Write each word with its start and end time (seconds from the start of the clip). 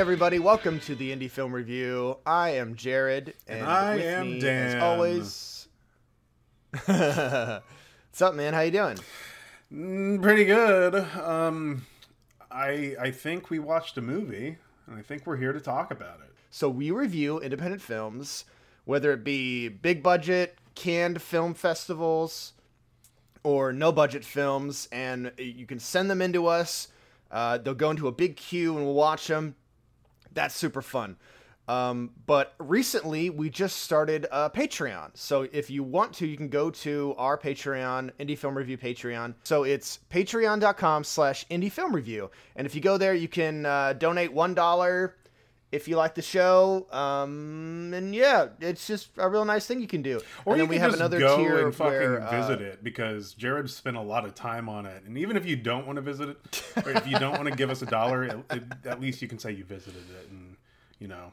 Everybody, 0.00 0.38
welcome 0.38 0.80
to 0.80 0.94
the 0.94 1.14
Indie 1.14 1.30
Film 1.30 1.52
Review. 1.52 2.16
I 2.24 2.52
am 2.52 2.74
Jared, 2.74 3.34
and, 3.46 3.66
I 3.66 3.96
with 3.96 4.04
am 4.06 4.30
me, 4.30 4.40
Dan. 4.40 4.76
as 4.78 4.82
always. 4.82 5.68
What's 6.86 8.22
up, 8.22 8.34
man? 8.34 8.54
How 8.54 8.60
you 8.60 8.70
doing? 8.70 8.98
Mm, 9.70 10.22
pretty 10.22 10.46
good. 10.46 10.94
Um, 10.94 11.84
I 12.50 12.96
I 12.98 13.10
think 13.10 13.50
we 13.50 13.58
watched 13.58 13.98
a 13.98 14.00
movie, 14.00 14.56
and 14.86 14.98
I 14.98 15.02
think 15.02 15.26
we're 15.26 15.36
here 15.36 15.52
to 15.52 15.60
talk 15.60 15.90
about 15.90 16.20
it. 16.20 16.34
So 16.50 16.70
we 16.70 16.90
review 16.90 17.38
independent 17.38 17.82
films, 17.82 18.46
whether 18.86 19.12
it 19.12 19.22
be 19.22 19.68
big 19.68 20.02
budget, 20.02 20.56
Cannes 20.74 21.18
film 21.18 21.52
festivals, 21.52 22.54
or 23.42 23.70
no 23.70 23.92
budget 23.92 24.24
films, 24.24 24.88
and 24.90 25.30
you 25.36 25.66
can 25.66 25.78
send 25.78 26.10
them 26.10 26.22
into 26.22 26.46
us. 26.46 26.88
Uh, 27.30 27.58
they'll 27.58 27.74
go 27.74 27.90
into 27.90 28.08
a 28.08 28.12
big 28.12 28.36
queue, 28.36 28.74
and 28.78 28.86
we'll 28.86 28.94
watch 28.94 29.26
them. 29.26 29.56
That's 30.32 30.54
super 30.54 30.82
fun. 30.82 31.16
Um, 31.70 32.10
but 32.26 32.54
recently, 32.58 33.30
we 33.30 33.48
just 33.48 33.76
started 33.78 34.26
a 34.32 34.50
Patreon. 34.50 35.10
So 35.14 35.46
if 35.52 35.70
you 35.70 35.84
want 35.84 36.12
to, 36.14 36.26
you 36.26 36.36
can 36.36 36.48
go 36.48 36.70
to 36.70 37.14
our 37.16 37.38
Patreon, 37.38 38.10
Indie 38.18 38.36
Film 38.36 38.58
Review 38.58 38.76
Patreon. 38.76 39.34
So 39.44 39.62
it's 39.62 40.00
patreon.com 40.10 41.04
slash 41.04 41.46
indie 41.46 41.70
film 41.70 41.94
review. 41.94 42.30
And 42.56 42.66
if 42.66 42.74
you 42.74 42.80
go 42.80 42.98
there, 42.98 43.14
you 43.14 43.28
can 43.28 43.66
uh, 43.66 43.92
donate 43.92 44.34
$1 44.34 45.12
if 45.72 45.86
you 45.86 45.96
like 45.96 46.14
the 46.14 46.22
show. 46.22 46.86
Um, 46.90 47.92
and 47.94 48.14
yeah, 48.14 48.48
it's 48.60 48.86
just 48.86 49.10
a 49.16 49.28
real 49.28 49.44
nice 49.44 49.66
thing 49.66 49.80
you 49.80 49.86
can 49.86 50.02
do. 50.02 50.20
Or 50.44 50.54
and 50.54 50.58
you 50.58 50.62
then 50.64 50.68
we 50.68 50.76
can 50.76 50.82
have 50.82 50.94
another 50.94 51.18
go 51.18 51.36
tier 51.36 51.66
and 51.66 51.74
fucking 51.74 51.92
where, 51.92 52.20
uh, 52.22 52.30
visit 52.30 52.60
it 52.60 52.82
because 52.82 53.34
Jared 53.34 53.70
spent 53.70 53.96
a 53.96 54.02
lot 54.02 54.24
of 54.24 54.34
time 54.34 54.68
on 54.68 54.86
it, 54.86 55.04
and 55.04 55.16
even 55.16 55.36
if 55.36 55.46
you 55.46 55.56
don't 55.56 55.86
want 55.86 55.96
to 55.96 56.02
visit 56.02 56.30
it, 56.30 56.64
or 56.84 56.90
if 56.90 57.06
you 57.06 57.18
don't 57.18 57.32
want 57.32 57.48
to 57.48 57.54
give 57.54 57.70
us 57.70 57.82
a 57.82 57.86
dollar, 57.86 58.42
at, 58.50 58.62
at 58.84 59.00
least 59.00 59.22
you 59.22 59.28
can 59.28 59.38
say 59.38 59.52
you 59.52 59.64
visited 59.64 60.04
it 60.10 60.30
and 60.30 60.56
you 60.98 61.08
know 61.08 61.32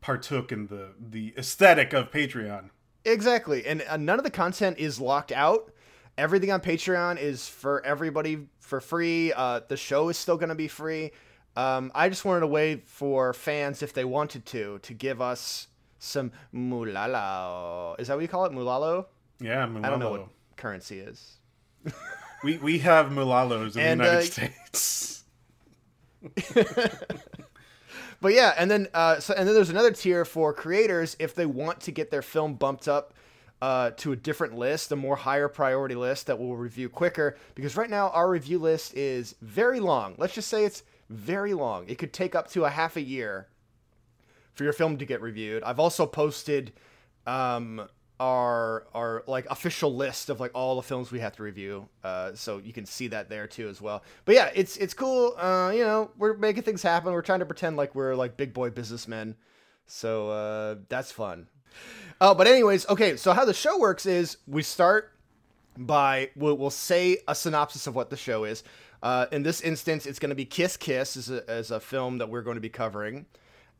partook 0.00 0.52
in 0.52 0.66
the 0.68 0.90
the 1.10 1.34
aesthetic 1.36 1.92
of 1.92 2.10
Patreon. 2.10 2.70
Exactly. 3.04 3.64
And 3.66 3.84
uh, 3.88 3.96
none 3.96 4.18
of 4.18 4.24
the 4.24 4.30
content 4.30 4.78
is 4.78 5.00
locked 5.00 5.32
out. 5.32 5.72
Everything 6.18 6.50
on 6.50 6.60
Patreon 6.60 7.20
is 7.20 7.46
for 7.46 7.84
everybody 7.84 8.48
for 8.58 8.80
free. 8.80 9.32
Uh, 9.32 9.60
the 9.68 9.76
show 9.76 10.08
is 10.08 10.16
still 10.16 10.36
going 10.36 10.48
to 10.48 10.56
be 10.56 10.66
free. 10.68 11.12
Um, 11.56 11.90
I 11.94 12.08
just 12.08 12.24
wanted 12.24 12.42
a 12.42 12.46
way 12.46 12.82
for 12.86 13.32
fans, 13.32 13.82
if 13.82 13.92
they 13.92 14.04
wanted 14.04 14.44
to, 14.46 14.78
to 14.82 14.94
give 14.94 15.20
us 15.20 15.68
some 15.98 16.32
mulalo. 16.54 17.98
Is 17.98 18.08
that 18.08 18.14
what 18.14 18.22
you 18.22 18.28
call 18.28 18.44
it? 18.44 18.52
Mulalo? 18.52 19.06
Yeah, 19.40 19.66
Mulalo. 19.66 19.84
I 19.84 19.90
don't 19.90 19.98
know 19.98 20.10
what 20.10 20.28
currency 20.56 21.00
is. 21.00 21.38
We 22.44 22.58
we 22.58 22.78
have 22.80 23.06
mulalos 23.06 23.76
in 23.76 23.82
And, 23.82 24.00
the 24.00 24.04
United 24.04 24.38
uh, 24.74 24.76
States. 24.76 25.24
But 28.20 28.32
yeah, 28.32 28.54
and 28.56 28.70
then 28.70 28.88
uh, 28.94 29.20
so 29.20 29.34
and 29.34 29.46
then 29.46 29.54
there's 29.54 29.70
another 29.70 29.90
tier 29.90 30.24
for 30.24 30.52
creators 30.52 31.16
if 31.18 31.34
they 31.34 31.46
want 31.46 31.80
to 31.82 31.92
get 31.92 32.10
their 32.10 32.22
film 32.22 32.54
bumped 32.54 32.88
up 32.88 33.14
uh, 33.60 33.90
to 33.98 34.12
a 34.12 34.16
different 34.16 34.54
list, 34.54 34.90
a 34.92 34.96
more 34.96 35.16
higher 35.16 35.48
priority 35.48 35.94
list 35.94 36.26
that 36.26 36.38
we'll 36.38 36.56
review 36.56 36.88
quicker. 36.88 37.36
Because 37.54 37.76
right 37.76 37.90
now 37.90 38.10
our 38.10 38.28
review 38.28 38.58
list 38.58 38.94
is 38.94 39.34
very 39.42 39.80
long. 39.80 40.14
Let's 40.18 40.34
just 40.34 40.48
say 40.48 40.64
it's 40.64 40.82
very 41.08 41.54
long. 41.54 41.88
It 41.88 41.98
could 41.98 42.12
take 42.12 42.34
up 42.34 42.50
to 42.52 42.64
a 42.64 42.70
half 42.70 42.96
a 42.96 43.00
year 43.00 43.48
for 44.54 44.64
your 44.64 44.72
film 44.72 44.98
to 44.98 45.04
get 45.04 45.20
reviewed. 45.20 45.62
I've 45.62 45.78
also 45.78 46.06
posted 46.06 46.72
um, 47.26 47.86
our 48.18 48.86
our 48.94 49.22
like 49.26 49.46
official 49.50 49.94
list 49.94 50.30
of 50.30 50.40
like 50.40 50.50
all 50.54 50.76
the 50.76 50.82
films 50.82 51.12
we 51.12 51.20
have 51.20 51.36
to 51.36 51.42
review, 51.42 51.88
uh, 52.02 52.32
so 52.34 52.58
you 52.58 52.72
can 52.72 52.86
see 52.86 53.08
that 53.08 53.28
there 53.28 53.46
too 53.46 53.68
as 53.68 53.80
well. 53.80 54.02
But 54.24 54.34
yeah, 54.34 54.50
it's 54.54 54.76
it's 54.78 54.94
cool. 54.94 55.36
Uh, 55.36 55.72
you 55.74 55.84
know, 55.84 56.10
we're 56.16 56.34
making 56.34 56.62
things 56.62 56.82
happen. 56.82 57.12
We're 57.12 57.22
trying 57.22 57.40
to 57.40 57.46
pretend 57.46 57.76
like 57.76 57.94
we're 57.94 58.14
like 58.14 58.36
big 58.36 58.52
boy 58.52 58.70
businessmen, 58.70 59.36
so 59.86 60.30
uh, 60.30 60.76
that's 60.88 61.12
fun. 61.12 61.48
Oh, 62.20 62.34
but 62.34 62.46
anyways, 62.46 62.88
okay. 62.88 63.16
So 63.16 63.32
how 63.32 63.44
the 63.44 63.54
show 63.54 63.78
works 63.78 64.06
is 64.06 64.38
we 64.46 64.62
start 64.62 65.12
by 65.76 66.30
we'll, 66.36 66.56
we'll 66.56 66.70
say 66.70 67.18
a 67.28 67.34
synopsis 67.34 67.86
of 67.86 67.94
what 67.94 68.08
the 68.08 68.16
show 68.16 68.44
is. 68.44 68.64
Uh, 69.02 69.26
in 69.32 69.42
this 69.42 69.60
instance, 69.60 70.06
it's 70.06 70.18
going 70.18 70.30
to 70.30 70.36
be 70.36 70.44
Kiss 70.44 70.76
Kiss 70.76 71.16
as 71.16 71.30
a, 71.30 71.48
as 71.48 71.70
a 71.70 71.80
film 71.80 72.18
that 72.18 72.28
we're 72.28 72.42
going 72.42 72.56
to 72.56 72.60
be 72.60 72.68
covering, 72.68 73.26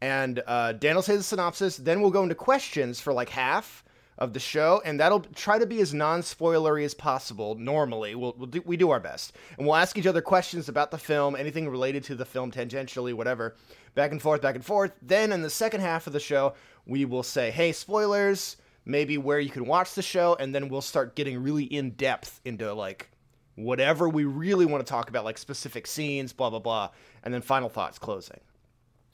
and 0.01 0.43
uh, 0.47 0.73
Dan 0.73 0.95
will 0.95 1.03
say 1.03 1.17
the 1.17 1.23
synopsis. 1.23 1.77
Then 1.77 2.01
we'll 2.01 2.11
go 2.11 2.23
into 2.23 2.35
questions 2.35 3.01
for 3.01 3.13
like 3.13 3.31
half 3.31 3.83
of 4.19 4.33
the 4.33 4.41
show, 4.41 4.81
and 4.85 4.99
that'll 5.01 5.21
try 5.21 5.59
to 5.59 5.67
be 5.67 5.81
as 5.81 5.93
non-spoilery 5.93 6.85
as 6.85 6.95
possible. 6.95 7.55
Normally, 7.55 8.15
we'll, 8.15 8.35
we'll 8.37 8.47
do, 8.47 8.63
we 8.65 8.77
do 8.77 8.91
our 8.91 9.01
best, 9.01 9.35
and 9.59 9.67
we'll 9.67 9.77
ask 9.77 9.99
each 9.99 10.07
other 10.07 10.23
questions 10.23 10.69
about 10.69 10.91
the 10.91 10.99
film, 10.99 11.37
anything 11.37 11.69
related 11.69 12.05
to 12.05 12.15
the 12.15 12.25
film, 12.25 12.51
tangentially, 12.51 13.13
whatever, 13.13 13.57
back 13.95 14.13
and 14.13 14.23
forth, 14.23 14.43
back 14.43 14.55
and 14.55 14.65
forth. 14.65 14.93
Then 15.03 15.33
in 15.33 15.43
the 15.43 15.51
second 15.51 15.81
half 15.81 16.07
of 16.07 16.13
the 16.13 16.21
show, 16.21 16.55
we 16.87 17.05
will 17.05 17.23
say, 17.23 17.51
"Hey, 17.51 17.73
spoilers." 17.73 18.57
Maybe 18.89 19.19
where 19.19 19.41
you 19.41 19.51
can 19.51 19.67
watch 19.67 19.95
the 19.95 20.03
show, 20.03 20.37
and 20.39 20.55
then 20.55 20.69
we'll 20.69 20.81
start 20.81 21.17
getting 21.17 21.43
really 21.43 21.65
in 21.65 21.91
depth 21.91 22.41
into 22.45 22.73
like 22.73 23.11
whatever 23.57 24.09
we 24.09 24.25
really 24.25 24.67
want 24.67 24.87
to 24.87 24.89
talk 24.89 25.09
about, 25.09 25.25
like 25.25 25.39
specific 25.39 25.87
scenes, 25.87 26.33
blah 26.33 26.51
blah 26.51 26.61
blah, 26.61 26.91
and 27.25 27.35
then 27.35 27.43
final 27.43 27.69
thoughts, 27.69 27.99
closing. 27.99 28.41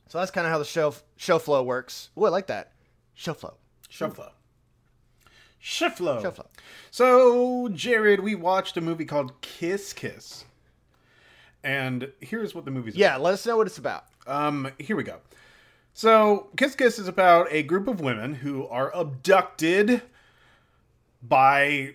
So 0.09 0.19
that's 0.19 0.31
kind 0.31 0.47
of 0.47 0.53
how 0.53 0.59
the 0.59 0.65
show 0.65 0.95
show 1.17 1.39
flow 1.39 1.63
works. 1.63 2.11
Oh, 2.17 2.25
I 2.25 2.29
like 2.29 2.49
that 2.49 2.73
show 3.15 3.35
flow. 3.35 3.55
Show 3.89 4.11
flow. 4.11 4.31
Show 5.59 5.91
flow. 5.91 6.21
Show 6.21 6.33
flow. 6.33 6.49
So, 6.91 7.69
Jared, 7.69 8.21
we 8.21 8.35
watched 8.35 8.77
a 8.77 8.81
movie 8.81 9.05
called 9.05 9.41
Kiss 9.43 9.93
Kiss. 9.93 10.45
And 11.63 12.11
here's 12.21 12.53
what 12.53 12.65
the 12.65 12.73
movie's 12.73 12.95
about. 12.95 13.01
Yeah, 13.01 13.17
let 13.17 13.35
us 13.35 13.47
know 13.47 13.57
what 13.57 13.69
it's 13.69 13.79
about. 13.79 14.05
about. 14.25 14.47
Um, 14.47 14.73
here 14.81 14.97
we 14.97 15.05
go. 15.05 15.19
So, 15.95 16.49
Kiss 16.57 16.75
Kiss 16.75 16.99
is 16.99 17.07
about 17.07 17.47
a 17.51 17.63
group 17.63 17.87
of 17.87 18.01
women 18.01 18.35
who 18.35 18.67
are 18.67 18.91
abducted 18.93 20.03
by 21.23 21.95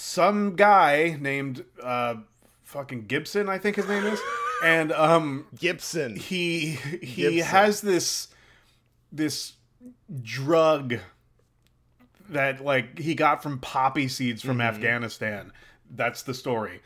some 0.00 0.56
guy 0.56 1.16
named 1.20 1.64
uh 1.82 2.14
fucking 2.62 3.06
Gibson, 3.06 3.48
I 3.48 3.58
think 3.58 3.76
his 3.76 3.86
name 3.86 4.04
is. 4.06 4.18
And 4.64 4.92
um 4.92 5.46
Gibson. 5.58 6.16
he 6.16 6.78
he 7.02 7.22
Gibson. 7.22 7.42
has 7.42 7.80
this 7.82 8.28
this 9.12 9.52
drug 10.22 10.96
that 12.30 12.64
like 12.64 12.98
he 12.98 13.14
got 13.14 13.42
from 13.42 13.58
poppy 13.58 14.08
seeds 14.08 14.42
from 14.42 14.60
Afghanistan. 14.60 15.52
That's 15.90 16.22
the 16.22 16.32
story. 16.34 16.80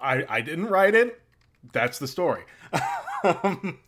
I 0.00 0.24
I 0.28 0.40
didn't 0.40 0.66
write 0.66 0.94
it. 0.94 1.20
That's 1.72 1.98
the 1.98 2.06
story. 2.06 2.42
Um, 3.24 3.78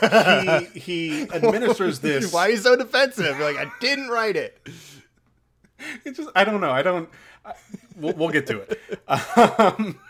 he 0.00 0.64
he 0.78 1.22
administers 1.32 2.00
this. 2.00 2.32
Why 2.32 2.48
are 2.48 2.50
you 2.50 2.56
so 2.56 2.76
defensive? 2.76 3.38
You're 3.38 3.52
like, 3.52 3.66
I 3.66 3.70
didn't 3.80 4.08
write 4.08 4.36
it. 4.36 4.68
It's 6.04 6.18
just 6.18 6.30
I 6.34 6.44
don't 6.44 6.60
know. 6.60 6.72
I 6.72 6.82
don't. 6.82 7.08
We'll, 7.96 8.12
we'll 8.14 8.30
get 8.30 8.48
to 8.48 8.58
it. 8.58 8.80
Um, 9.06 10.00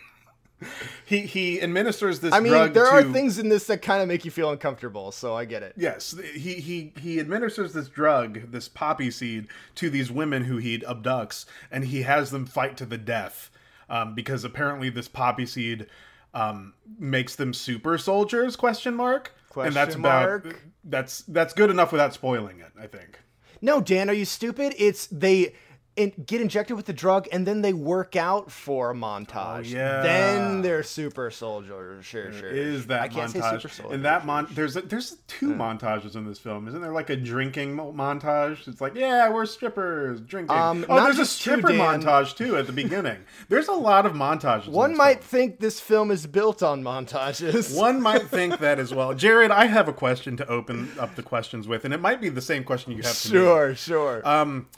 he 1.05 1.21
he 1.21 1.61
administers 1.61 2.21
this 2.21 2.31
drug. 2.31 2.47
I 2.47 2.65
mean, 2.65 2.73
there 2.73 2.87
to, 2.87 2.91
are 2.93 3.03
things 3.03 3.39
in 3.39 3.51
this 3.51 3.67
that 3.67 3.83
kind 3.83 4.01
of 4.01 4.09
make 4.09 4.25
you 4.25 4.31
feel 4.31 4.51
uncomfortable, 4.51 5.13
so 5.13 5.37
I 5.37 5.45
get 5.45 5.63
it. 5.63 5.75
Yes, 5.77 6.15
he 6.35 6.55
he 6.55 6.93
he 6.99 7.21
administers 7.21 7.75
this 7.75 7.89
drug, 7.89 8.51
this 8.51 8.69
poppy 8.69 9.11
seed, 9.11 9.49
to 9.75 9.91
these 9.91 10.11
women 10.11 10.45
who 10.45 10.57
he 10.57 10.79
abducts, 10.79 11.45
and 11.71 11.85
he 11.85 12.03
has 12.03 12.31
them 12.31 12.47
fight 12.47 12.77
to 12.79 12.87
the 12.87 12.99
death, 12.99 13.51
um, 13.89 14.15
because 14.15 14.45
apparently 14.45 14.89
this 14.89 15.09
poppy 15.09 15.47
seed 15.47 15.87
um, 16.33 16.75
makes 16.99 17.37
them 17.37 17.53
super 17.53 17.99
soldiers? 17.99 18.57
Question 18.57 18.95
mark. 18.95 19.33
and 19.57 19.75
that's 19.75 19.95
Question 19.95 20.01
about 20.01 20.45
mark? 20.45 20.63
that's 20.85 21.19
that's 21.29 21.55
good 21.55 21.71
enough 21.71 21.93
without 21.93 22.15
spoiling 22.15 22.61
it. 22.61 22.73
I 22.81 22.87
think. 22.87 23.21
No, 23.61 23.81
Dan, 23.81 24.11
are 24.11 24.15
you 24.15 24.25
stupid? 24.25 24.75
It's 24.79 25.07
they 25.07 25.55
in, 25.97 26.13
get 26.27 26.41
injected 26.41 26.77
with 26.77 26.87
the 26.87 26.93
drug 26.93 27.29
and 27.31 27.47
then 27.47 27.63
they 27.63 27.73
work 27.73 28.17
out 28.17 28.51
for 28.51 28.91
a 28.91 28.95
montage. 28.95 29.57
Oh, 29.57 29.61
yeah. 29.61 30.03
Then 30.03 30.63
they're 30.63 30.83
super 30.83 31.31
soldiers. 31.31 32.05
Sure, 32.05 32.33
sure. 32.33 32.49
Is 32.49 32.87
that 32.87 33.03
I 33.03 33.09
can't 33.09 33.31
say 33.31 33.41
super 33.41 33.69
soldiers. 33.69 33.95
and 33.95 34.05
that 34.05 34.27
mon 34.27 34.49
there's 34.53 34.77
a, 34.77 34.83
there's 34.83 35.17
two 35.29 35.53
montages 35.55 36.17
in 36.17 36.27
this 36.27 36.39
film. 36.39 36.67
Isn't 36.69 36.81
there 36.81 36.93
like 36.93 37.11
a 37.11 37.17
drinking 37.17 37.77
montage? 37.77 38.67
It's 38.67 38.81
like 38.81 38.95
yeah, 38.95 39.29
we're 39.31 39.47
strippers 39.47 40.21
drinking. 40.21 40.57
Um, 40.57 40.85
oh, 40.89 41.05
there's 41.05 41.19
a 41.19 41.27
stripper 41.27 41.69
Dan. 41.69 42.03
montage 42.03 42.37
too 42.37 42.57
at 42.57 42.67
the 42.67 42.73
beginning. 42.73 43.19
there's 43.49 43.69
a 43.69 43.73
lot 43.73 44.07
of 44.07 44.13
montages. 44.13 44.69
One 44.69 44.97
might 44.97 45.23
film. 45.23 45.41
think 45.51 45.61
this 45.61 45.81
film 45.81 46.11
is 46.11 46.27
built 46.27 46.63
on 46.63 46.83
montages. 46.83 47.77
One 47.85 48.01
might 48.01 48.29
think 48.29 48.59
that 48.61 48.79
as 48.79 48.95
well. 48.95 49.15
Jared, 49.15 49.51
I 49.51 49.67
have 49.67 49.89
a 49.89 49.93
question 49.93 50.37
to 50.39 50.49
open 50.49 50.91
up 50.99 51.15
the 51.17 51.23
questions 51.23 51.69
with, 51.69 51.85
and 51.85 51.95
it 51.95 52.01
might 52.01 52.21
be 52.21 52.29
the 52.29 52.43
same 52.43 52.65
question 52.65 52.93
you 52.93 53.03
have 53.03 53.21
to 53.23 53.29
me. 53.29 53.39
Sure, 53.39 53.75
sure. 53.75 54.29
Um, 54.29 54.69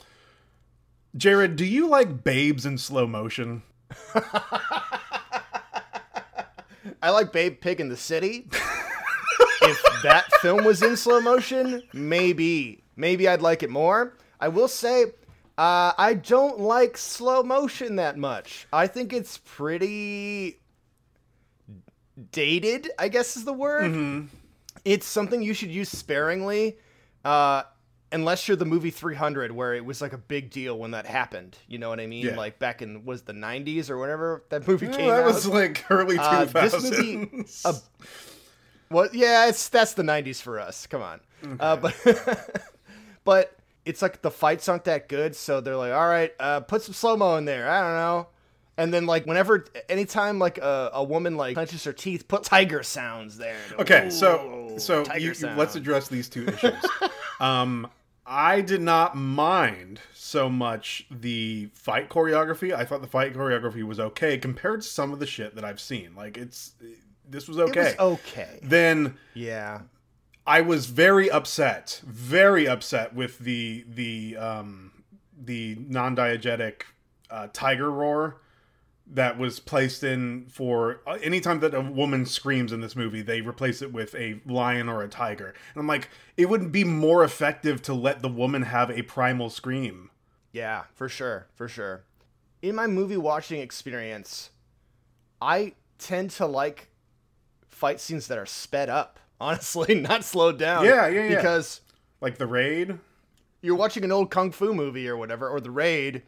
Jared, 1.15 1.55
do 1.55 1.65
you 1.65 1.87
like 1.87 2.23
babes 2.23 2.65
in 2.65 2.77
slow 2.77 3.07
motion? 3.07 3.63
I 7.01 7.09
like 7.11 7.31
Babe 7.31 7.59
Pig 7.59 7.79
in 7.79 7.89
the 7.89 7.97
City. 7.97 8.47
if 9.61 9.83
that 10.03 10.25
film 10.41 10.63
was 10.63 10.81
in 10.81 10.97
slow 10.97 11.19
motion, 11.21 11.83
maybe. 11.93 12.83
Maybe 12.95 13.27
I'd 13.27 13.41
like 13.41 13.63
it 13.63 13.69
more. 13.69 14.17
I 14.39 14.47
will 14.49 14.67
say, 14.67 15.05
uh, 15.57 15.93
I 15.97 16.13
don't 16.15 16.59
like 16.59 16.97
slow 16.97 17.43
motion 17.43 17.95
that 17.97 18.17
much. 18.17 18.67
I 18.73 18.87
think 18.87 19.13
it's 19.13 19.37
pretty 19.39 20.59
dated, 22.31 22.89
I 22.97 23.07
guess 23.09 23.37
is 23.37 23.45
the 23.45 23.53
word. 23.53 24.27
it's 24.85 25.05
something 25.05 25.41
you 25.41 25.53
should 25.53 25.69
use 25.71 25.89
sparingly, 25.89 26.77
uh, 27.25 27.63
unless 28.11 28.47
you're 28.47 28.57
the 28.57 28.65
movie 28.65 28.89
300, 28.91 29.51
where 29.51 29.73
it 29.75 29.83
was 29.85 30.01
like 30.01 30.13
a 30.13 30.17
big 30.17 30.49
deal 30.49 30.77
when 30.79 30.91
that 30.91 31.05
happened. 31.05 31.57
You 31.67 31.77
know 31.77 31.89
what 31.89 31.99
I 31.99 32.07
mean? 32.07 32.25
Yeah. 32.27 32.35
Like 32.37 32.57
back 32.59 32.81
in 32.81 33.03
was 33.05 33.23
the 33.23 33.33
90s 33.33 33.89
or 33.89 33.97
whenever 33.97 34.43
that 34.49 34.67
movie 34.67 34.85
Yeah, 34.87 34.91
came 34.93 35.07
that 35.09 35.19
out. 35.21 35.25
was 35.25 35.45
like 35.47 35.85
early 35.89 36.17
Uh, 36.17 36.45
2000s. 36.45 36.53
this 36.71 36.91
movie, 36.91 37.45
uh, 37.65 37.73
Well, 38.89 39.09
yeah, 39.13 39.47
it's 39.49 39.67
that's 39.69 39.93
the 39.93 40.03
'90s 40.03 40.41
for 40.41 40.59
us. 40.59 40.87
Come 40.87 41.01
on, 41.01 41.19
uh, 41.59 41.75
but 41.75 41.93
but 43.25 43.53
it's 43.85 44.01
like 44.01 44.21
the 44.21 44.31
fights 44.31 44.69
aren't 44.69 44.85
that 44.85 45.09
good, 45.09 45.35
so 45.35 45.59
they're 45.61 45.75
like, 45.75 45.91
all 45.93 46.07
right, 46.07 46.33
uh, 46.39 46.61
put 46.61 46.81
some 46.83 46.93
slow 46.93 47.17
mo 47.17 47.35
in 47.35 47.45
there. 47.45 47.69
I 47.69 47.81
don't 47.81 47.93
know. 47.95 48.27
And 48.79 48.93
then 48.93 49.05
like 49.07 49.25
whenever, 49.25 49.65
anytime 49.89 50.37
like 50.39 50.57
a, 50.59 50.91
a 50.93 51.03
woman 51.03 51.35
like 51.35 51.55
clenches 51.55 51.83
her 51.83 51.93
teeth, 51.93 52.27
put 52.27 52.43
tiger 52.43 52.83
sounds 52.83 53.37
there. 53.37 53.57
Okay, 53.79 54.09
so 54.09 54.69
Ooh, 54.75 54.79
so 54.79 55.03
you, 55.15 55.33
you- 55.33 55.47
let's 55.57 55.75
address 55.75 56.07
these 56.07 56.29
two 56.29 56.47
issues. 56.47 56.75
um, 57.39 57.89
I 58.27 58.59
did 58.61 58.81
not 58.81 59.15
mind 59.15 60.01
so 60.13 60.49
much 60.49 61.05
the 61.09 61.69
fight 61.73 62.09
choreography. 62.09 62.73
I 62.75 62.83
thought 62.83 63.01
the 63.01 63.07
fight 63.07 63.33
choreography 63.33 63.83
was 63.83 63.99
okay 63.99 64.37
compared 64.37 64.81
to 64.81 64.87
some 64.87 65.13
of 65.13 65.19
the 65.19 65.25
shit 65.25 65.55
that 65.55 65.63
I've 65.63 65.79
seen. 65.79 66.13
Like 66.15 66.37
it's 66.37 66.73
this 67.27 67.47
was 67.47 67.57
It 67.57 67.69
okay. 67.69 67.95
was 67.97 68.19
okay. 68.19 68.59
Then 68.61 69.17
Yeah. 69.33 69.81
I 70.45 70.61
was 70.61 70.85
very 70.87 71.29
upset, 71.29 72.01
very 72.05 72.67
upset 72.67 73.13
with 73.13 73.39
the 73.39 73.85
the 73.87 74.37
um, 74.37 74.91
the 75.37 75.77
non-diegetic 75.87 76.83
uh, 77.29 77.47
tiger 77.53 77.91
roar 77.91 78.41
that 79.13 79.37
was 79.37 79.59
placed 79.59 80.03
in 80.03 80.45
for 80.49 81.01
uh, 81.07 81.17
anytime 81.23 81.59
that 81.61 81.73
a 81.73 81.81
woman 81.81 82.25
screams 82.25 82.73
in 82.73 82.81
this 82.81 82.95
movie, 82.95 83.21
they 83.21 83.41
replace 83.41 83.81
it 83.81 83.93
with 83.93 84.13
a 84.15 84.39
lion 84.45 84.89
or 84.89 85.01
a 85.01 85.07
tiger. 85.07 85.47
And 85.73 85.81
I'm 85.81 85.87
like, 85.87 86.09
it 86.35 86.49
wouldn't 86.49 86.71
be 86.71 86.83
more 86.83 87.23
effective 87.23 87.81
to 87.83 87.93
let 87.93 88.21
the 88.21 88.27
woman 88.29 88.63
have 88.63 88.89
a 88.91 89.03
primal 89.03 89.49
scream. 89.49 90.09
Yeah, 90.51 90.83
for 90.93 91.07
sure, 91.07 91.47
for 91.55 91.67
sure. 91.67 92.03
In 92.61 92.75
my 92.75 92.87
movie 92.87 93.17
watching 93.17 93.61
experience, 93.61 94.49
I 95.41 95.73
tend 95.99 96.31
to 96.31 96.45
like 96.45 96.89
fight 97.69 97.99
scenes 98.01 98.27
that 98.27 98.37
are 98.37 98.45
sped 98.45 98.89
up. 98.89 99.19
Honestly, 99.39 99.93
not 99.95 100.23
slowed 100.23 100.57
down. 100.57 100.83
Yeah, 100.83 101.07
yeah, 101.07 101.23
yeah. 101.29 101.35
Because 101.35 101.81
Like 102.21 102.39
the 102.39 102.47
raid. 102.47 102.97
you're 103.61 103.75
watching 103.75 104.03
an 104.03 104.11
old 104.11 104.31
kung 104.31 104.51
fu 104.51 104.73
movie 104.73 105.07
or 105.07 105.15
whatever, 105.15 105.47
or 105.47 105.59
The 105.61 105.69
Raid, 105.71 106.23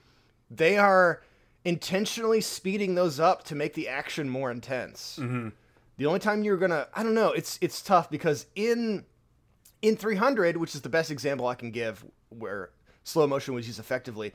they 0.51 0.77
are 0.77 1.21
intentionally 1.65 2.41
speeding 2.41 2.95
those 2.95 3.19
up 3.19 3.43
to 3.43 3.55
make 3.55 3.73
the 3.73 3.87
action 3.87 4.29
more 4.29 4.51
intense. 4.51 5.19
Mm-hmm. 5.21 5.49
The 5.97 6.05
only 6.05 6.19
time 6.19 6.43
you're 6.43 6.57
gonna, 6.57 6.87
I 6.93 7.03
don't 7.03 7.13
know, 7.13 7.31
it's 7.31 7.59
it's 7.61 7.81
tough 7.81 8.09
because 8.09 8.45
in 8.55 9.05
in 9.81 9.95
300, 9.95 10.57
which 10.57 10.75
is 10.75 10.81
the 10.81 10.89
best 10.89 11.11
example 11.11 11.47
I 11.47 11.55
can 11.55 11.71
give 11.71 12.05
where 12.29 12.71
slow 13.03 13.27
motion 13.27 13.53
was 13.53 13.67
used 13.67 13.79
effectively, 13.79 14.33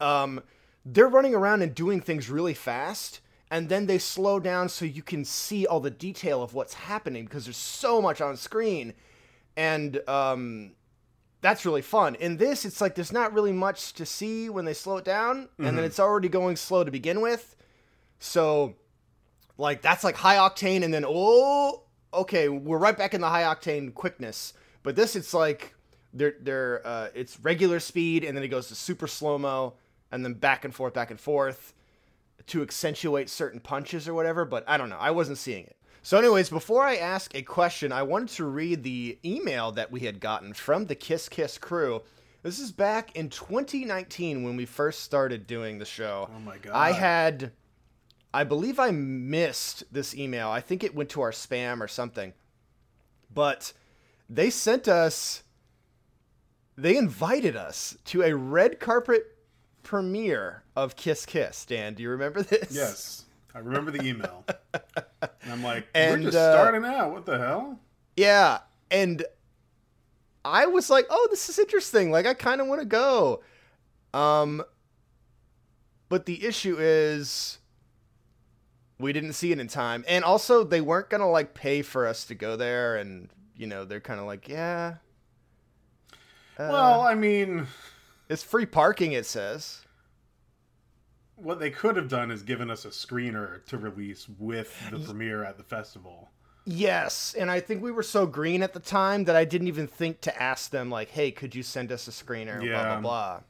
um, 0.00 0.42
they're 0.84 1.08
running 1.08 1.34
around 1.34 1.62
and 1.62 1.74
doing 1.74 2.00
things 2.00 2.28
really 2.28 2.54
fast, 2.54 3.20
and 3.50 3.68
then 3.68 3.86
they 3.86 3.98
slow 3.98 4.40
down 4.40 4.68
so 4.68 4.84
you 4.84 5.02
can 5.02 5.24
see 5.24 5.66
all 5.66 5.80
the 5.80 5.90
detail 5.90 6.42
of 6.42 6.54
what's 6.54 6.74
happening 6.74 7.24
because 7.24 7.44
there's 7.44 7.56
so 7.56 8.02
much 8.02 8.20
on 8.20 8.36
screen, 8.36 8.92
and 9.56 10.06
um, 10.08 10.72
that's 11.42 11.66
really 11.66 11.82
fun. 11.82 12.14
In 12.14 12.36
this, 12.38 12.64
it's 12.64 12.80
like 12.80 12.94
there's 12.94 13.12
not 13.12 13.34
really 13.34 13.52
much 13.52 13.92
to 13.94 14.06
see 14.06 14.48
when 14.48 14.64
they 14.64 14.72
slow 14.72 14.96
it 14.96 15.04
down, 15.04 15.48
and 15.58 15.76
then 15.76 15.84
it's 15.84 16.00
already 16.00 16.28
going 16.28 16.56
slow 16.56 16.84
to 16.84 16.90
begin 16.90 17.20
with, 17.20 17.56
so 18.20 18.76
like 19.58 19.82
that's 19.82 20.04
like 20.04 20.16
high 20.16 20.36
octane, 20.36 20.84
and 20.84 20.94
then 20.94 21.04
oh, 21.06 21.82
okay, 22.14 22.48
we're 22.48 22.78
right 22.78 22.96
back 22.96 23.12
in 23.12 23.20
the 23.20 23.28
high 23.28 23.42
octane 23.42 23.92
quickness. 23.92 24.54
But 24.84 24.94
this, 24.96 25.16
it's 25.16 25.34
like 25.34 25.74
they're 26.14 26.34
they're 26.40 26.80
uh, 26.86 27.08
it's 27.12 27.40
regular 27.40 27.80
speed, 27.80 28.22
and 28.24 28.36
then 28.36 28.44
it 28.44 28.48
goes 28.48 28.68
to 28.68 28.76
super 28.76 29.08
slow 29.08 29.36
mo, 29.36 29.74
and 30.12 30.24
then 30.24 30.34
back 30.34 30.64
and 30.64 30.72
forth, 30.72 30.94
back 30.94 31.10
and 31.10 31.20
forth 31.20 31.74
to 32.46 32.62
accentuate 32.62 33.28
certain 33.28 33.58
punches 33.58 34.06
or 34.08 34.14
whatever. 34.14 34.44
But 34.44 34.64
I 34.68 34.76
don't 34.76 34.88
know, 34.88 34.98
I 34.98 35.10
wasn't 35.10 35.38
seeing 35.38 35.64
it. 35.64 35.76
So, 36.04 36.18
anyways, 36.18 36.50
before 36.50 36.82
I 36.82 36.96
ask 36.96 37.32
a 37.34 37.42
question, 37.42 37.92
I 37.92 38.02
wanted 38.02 38.30
to 38.30 38.44
read 38.44 38.82
the 38.82 39.18
email 39.24 39.70
that 39.72 39.92
we 39.92 40.00
had 40.00 40.18
gotten 40.18 40.52
from 40.52 40.86
the 40.86 40.96
Kiss 40.96 41.28
Kiss 41.28 41.58
crew. 41.58 42.02
This 42.42 42.58
is 42.58 42.72
back 42.72 43.14
in 43.14 43.28
2019 43.30 44.42
when 44.42 44.56
we 44.56 44.66
first 44.66 45.02
started 45.02 45.46
doing 45.46 45.78
the 45.78 45.84
show. 45.84 46.28
Oh 46.34 46.40
my 46.40 46.58
God. 46.58 46.72
I 46.74 46.90
had, 46.90 47.52
I 48.34 48.42
believe 48.42 48.80
I 48.80 48.90
missed 48.90 49.84
this 49.92 50.12
email. 50.12 50.48
I 50.48 50.60
think 50.60 50.82
it 50.82 50.92
went 50.92 51.10
to 51.10 51.20
our 51.20 51.30
spam 51.30 51.80
or 51.80 51.86
something. 51.86 52.32
But 53.32 53.72
they 54.28 54.50
sent 54.50 54.88
us, 54.88 55.44
they 56.76 56.96
invited 56.96 57.54
us 57.54 57.96
to 58.06 58.22
a 58.22 58.34
red 58.34 58.80
carpet 58.80 59.36
premiere 59.84 60.64
of 60.74 60.96
Kiss 60.96 61.24
Kiss. 61.26 61.64
Dan, 61.64 61.94
do 61.94 62.02
you 62.02 62.10
remember 62.10 62.42
this? 62.42 62.74
Yes, 62.74 63.24
I 63.54 63.58
remember 63.58 63.90
the 63.90 64.04
email. 64.04 64.44
and 64.72 65.30
I'm 65.50 65.62
like, 65.62 65.86
And, 65.94 66.24
we're 66.24 66.30
just 66.30 66.36
uh, 66.36 66.54
starting 66.54 66.84
out. 66.84 67.12
What 67.12 67.26
the 67.26 67.38
hell? 67.38 67.78
Yeah, 68.16 68.60
and 68.90 69.24
I 70.44 70.66
was 70.66 70.90
like, 70.90 71.06
"Oh, 71.08 71.28
this 71.30 71.48
is 71.48 71.58
interesting. 71.58 72.10
Like 72.10 72.26
I 72.26 72.34
kind 72.34 72.60
of 72.60 72.66
want 72.66 72.80
to 72.80 72.86
go." 72.86 73.42
Um 74.12 74.62
but 76.08 76.26
the 76.26 76.44
issue 76.44 76.76
is 76.78 77.58
we 78.98 79.12
didn't 79.14 79.32
see 79.32 79.50
it 79.50 79.58
in 79.58 79.66
time. 79.66 80.04
And 80.06 80.24
also 80.24 80.62
they 80.62 80.82
weren't 80.82 81.08
going 81.08 81.22
to 81.22 81.26
like 81.26 81.54
pay 81.54 81.80
for 81.80 82.06
us 82.06 82.26
to 82.26 82.34
go 82.34 82.56
there 82.56 82.96
and 82.96 83.30
you 83.56 83.66
know, 83.66 83.84
they're 83.84 84.00
kind 84.00 84.20
of 84.20 84.26
like, 84.26 84.48
"Yeah, 84.48 84.96
uh, 86.58 86.68
well, 86.70 87.00
I 87.02 87.14
mean, 87.14 87.66
it's 88.28 88.42
free 88.42 88.66
parking 88.66 89.12
it 89.12 89.24
says." 89.26 89.82
What 91.42 91.58
they 91.60 91.70
could 91.70 91.96
have 91.96 92.08
done 92.08 92.30
is 92.30 92.42
given 92.42 92.70
us 92.70 92.84
a 92.84 92.88
screener 92.88 93.64
to 93.66 93.76
release 93.78 94.26
with 94.38 94.74
the 94.90 94.98
premiere 94.98 95.44
at 95.44 95.56
the 95.58 95.64
festival. 95.64 96.30
Yes, 96.64 97.34
and 97.36 97.50
I 97.50 97.58
think 97.60 97.82
we 97.82 97.90
were 97.90 98.04
so 98.04 98.24
green 98.26 98.62
at 98.62 98.72
the 98.72 98.78
time 98.80 99.24
that 99.24 99.34
I 99.34 99.44
didn't 99.44 99.66
even 99.68 99.88
think 99.88 100.20
to 100.22 100.42
ask 100.42 100.70
them 100.70 100.90
like, 100.90 101.10
"Hey, 101.10 101.32
could 101.32 101.54
you 101.56 101.62
send 101.64 101.90
us 101.90 102.06
a 102.06 102.12
screener?" 102.12 102.58
Blah 102.60 102.68
Yeah. 102.68 102.84
blah 102.84 103.00
blah. 103.00 103.40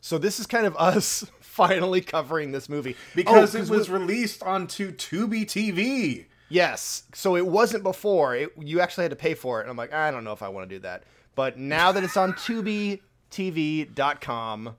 So 0.00 0.18
this 0.18 0.40
is 0.40 0.48
kind 0.48 0.66
of 0.66 0.76
us 0.76 1.24
finally 1.40 2.00
covering 2.00 2.50
this 2.50 2.68
movie 2.68 2.96
Because 3.14 3.54
Oh, 3.54 3.58
it 3.60 3.68
was 3.68 3.88
released 3.88 4.42
onto 4.42 4.90
Tubi 4.90 5.44
TV. 5.44 6.26
yes. 6.48 7.04
So 7.14 7.36
it 7.36 7.46
wasn't 7.46 7.84
before. 7.84 8.34
It, 8.34 8.50
you 8.58 8.80
actually 8.80 9.04
had 9.04 9.10
to 9.10 9.16
pay 9.16 9.34
for 9.34 9.60
it, 9.60 9.62
and 9.62 9.70
I'm 9.70 9.76
like, 9.76 9.92
I 9.92 10.10
don't 10.10 10.24
know 10.24 10.32
if 10.32 10.42
I 10.42 10.48
want 10.48 10.68
to 10.68 10.74
do 10.74 10.80
that. 10.80 11.04
But 11.36 11.56
now 11.56 11.92
that 11.92 12.02
it's 12.02 12.16
on 12.16 12.32
TubiTV.com, 13.38 14.76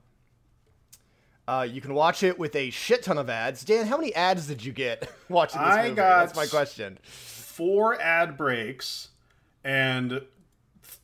uh, 1.46 1.66
you 1.70 1.80
can 1.80 1.94
watch 1.94 2.22
it 2.22 2.38
with 2.38 2.54
a 2.56 2.70
shit 2.70 3.02
ton 3.02 3.18
of 3.18 3.28
ads. 3.28 3.64
Dan, 3.64 3.86
how 3.86 3.96
many 3.96 4.14
ads 4.14 4.46
did 4.46 4.64
you 4.64 4.72
get 4.72 5.10
watching 5.28 5.60
this 5.60 5.70
I 5.70 5.82
movie? 5.84 5.94
got- 5.96 6.26
That's 6.26 6.36
my 6.36 6.46
question. 6.46 6.98
Four 7.04 8.00
ad 8.00 8.36
breaks, 8.36 9.08
and 9.62 10.22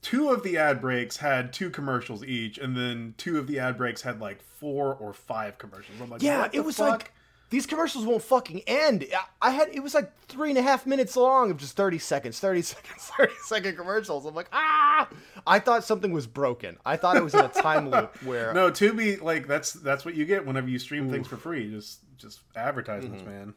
two 0.02 0.30
of 0.30 0.42
the 0.42 0.56
ad 0.58 0.80
breaks 0.80 1.18
had 1.18 1.52
two 1.52 1.70
commercials 1.70 2.24
each, 2.24 2.58
and 2.58 2.76
then 2.76 3.14
two 3.18 3.38
of 3.38 3.46
the 3.46 3.58
ad 3.58 3.76
breaks 3.76 4.02
had 4.02 4.20
like 4.20 4.42
four 4.42 4.94
or 4.94 5.12
five 5.12 5.58
commercials. 5.58 6.00
I'm 6.00 6.10
like, 6.10 6.22
Yeah, 6.22 6.48
it 6.52 6.64
was 6.64 6.76
fuck? 6.76 6.90
like 6.90 7.12
these 7.50 7.66
commercials 7.66 8.06
won't 8.06 8.22
fucking 8.22 8.62
end. 8.66 9.06
I- 9.42 9.50
had 9.50 9.68
it 9.68 9.80
was 9.82 9.92
like 9.94 10.10
three 10.28 10.50
and 10.50 10.58
a 10.58 10.62
half 10.62 10.86
minutes 10.86 11.16
long 11.16 11.50
of 11.50 11.56
just 11.58 11.76
thirty 11.76 11.98
seconds, 11.98 12.38
thirty 12.40 12.62
seconds, 12.74 13.10
thirty 13.16 13.32
second 13.44 13.76
commercials. 13.76 14.24
I'm 14.24 14.34
like, 14.34 14.48
ah! 14.52 15.08
I 15.46 15.58
thought 15.58 15.84
something 15.84 16.12
was 16.12 16.26
broken. 16.26 16.78
I 16.86 16.96
thought 16.96 17.16
it 17.16 17.24
was 17.24 17.34
in 17.34 17.44
a 17.44 17.48
time 17.48 17.90
loop 17.90 18.14
where 18.24 18.54
no 18.54 18.70
Tubi. 18.70 19.20
Like 19.20 19.46
that's 19.46 19.72
that's 19.72 20.04
what 20.04 20.14
you 20.14 20.24
get 20.24 20.46
whenever 20.46 20.68
you 20.68 20.78
stream 20.78 21.10
things 21.10 21.26
for 21.28 21.36
free. 21.36 21.70
Just 21.70 22.00
just 22.16 22.40
advertisements, 22.56 23.22
Mm-hmm. 23.22 23.30
man. 23.30 23.54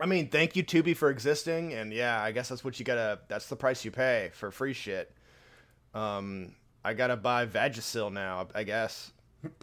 I 0.00 0.06
mean, 0.06 0.28
thank 0.30 0.56
you 0.56 0.64
Tubi 0.64 0.96
for 0.96 1.10
existing, 1.10 1.74
and 1.74 1.92
yeah, 1.92 2.20
I 2.20 2.32
guess 2.32 2.48
that's 2.48 2.64
what 2.64 2.78
you 2.78 2.84
gotta. 2.84 3.20
That's 3.28 3.48
the 3.48 3.56
price 3.56 3.84
you 3.84 3.90
pay 3.92 4.30
for 4.34 4.50
free 4.50 4.72
shit. 4.72 5.12
Um, 5.94 6.54
I 6.84 6.94
gotta 6.94 7.16
buy 7.16 7.46
Vagisil 7.46 8.12
now. 8.12 8.48
I 8.54 8.64
guess. 8.64 9.12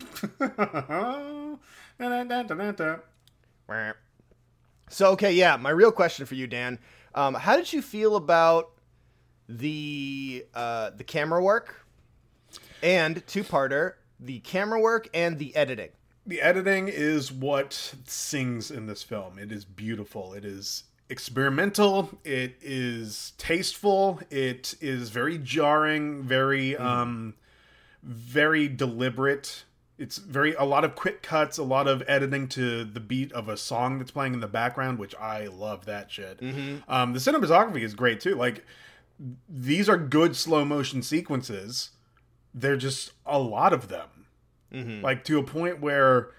So 4.90 5.12
okay, 5.12 5.34
yeah. 5.34 5.58
My 5.58 5.70
real 5.70 5.92
question 5.92 6.26
for 6.26 6.36
you, 6.36 6.48
Dan, 6.48 6.80
um, 7.16 7.36
how 7.36 7.56
did 7.56 7.72
you 7.72 7.82
feel 7.82 8.16
about 8.16 8.72
the 9.48 10.46
uh, 10.54 10.92
the 10.96 11.04
camera 11.04 11.42
work 11.42 11.86
and 12.82 13.26
two 13.28 13.44
parter, 13.44 13.94
the 14.20 14.40
camera 14.40 14.80
work 14.80 15.08
and 15.14 15.38
the 15.38 15.56
editing? 15.56 15.90
the 16.30 16.42
editing 16.42 16.88
is 16.88 17.32
what 17.32 17.96
sings 18.06 18.70
in 18.70 18.86
this 18.86 19.02
film. 19.02 19.40
It 19.40 19.52
is 19.52 19.66
beautiful. 19.66 20.34
It 20.34 20.46
is 20.46 20.84
experimental. 21.10 22.20
It 22.24 22.56
is 22.62 23.34
tasteful. 23.40 24.22
It 24.30 24.76
is 24.80 25.10
very 25.10 25.40
jarring. 25.40 26.22
Very 26.22 26.78
um, 26.78 27.34
very 28.04 28.68
deliberate. 28.68 29.64
It's 30.00 30.18
very 30.18 30.54
a 30.54 30.64
lot 30.64 30.86
of 30.86 30.96
quick 30.96 31.22
cuts, 31.22 31.58
a 31.58 31.64
lot 31.64 31.88
of 31.88 32.02
editing 32.08 32.48
to 32.50 32.86
the 32.86 33.02
beat 33.02 33.32
of 33.34 33.50
a 33.50 33.58
song 33.58 34.00
that's 34.00 34.12
playing 34.12 34.34
in 34.34 34.40
the 34.40 34.48
background, 34.48 34.98
which 34.98 35.14
I 35.16 35.48
love 35.48 35.86
that 35.86 36.10
shit. 36.10 36.40
Um, 36.88 37.14
the 37.14 37.20
cinematography 37.20 37.84
is 37.84 37.94
great 37.94 38.22
too. 38.22 38.36
Like 38.36 38.66
these 39.50 39.90
are 39.90 39.98
good 39.98 40.36
slow 40.36 40.64
motion 40.64 41.02
sequences. 41.02 41.90
They're 42.54 42.78
just 42.78 43.12
a 43.26 43.38
lot 43.38 43.74
of 43.74 43.90
them. 43.90 44.08
Mm-hmm. 44.74 45.04
Like 45.04 45.24
to 45.26 45.38
a 45.38 45.44
point 45.44 45.82
where 45.82 46.32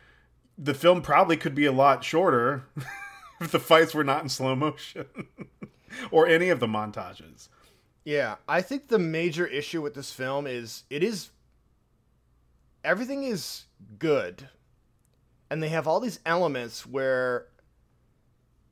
the 0.57 0.75
film 0.75 1.02
probably 1.02 1.37
could 1.37 1.55
be 1.55 1.67
a 1.67 1.73
lot 1.73 2.05
shorter 2.05 2.64
if 3.40 3.50
the 3.50 3.61
fights 3.61 3.95
were 3.95 4.05
not 4.05 4.23
in 4.23 4.29
slow 4.29 4.55
motion 4.55 5.07
or 6.11 6.26
any 6.26 6.49
of 6.49 6.61
the 6.61 6.67
montages. 6.67 7.49
Yeah, 8.05 8.37
I 8.49 8.62
think 8.62 8.88
the 8.88 8.99
major 8.99 9.47
issue 9.47 9.83
with 9.83 9.95
this 9.95 10.12
film 10.12 10.47
is 10.47 10.85
it 10.88 11.02
is 11.02 11.31
everything 12.84 13.25
is 13.25 13.64
good. 13.99 14.49
And 15.50 15.62
they 15.62 15.68
have 15.68 15.88
all 15.88 16.00
these 16.00 16.20
elements 16.25 16.87
where 16.87 17.46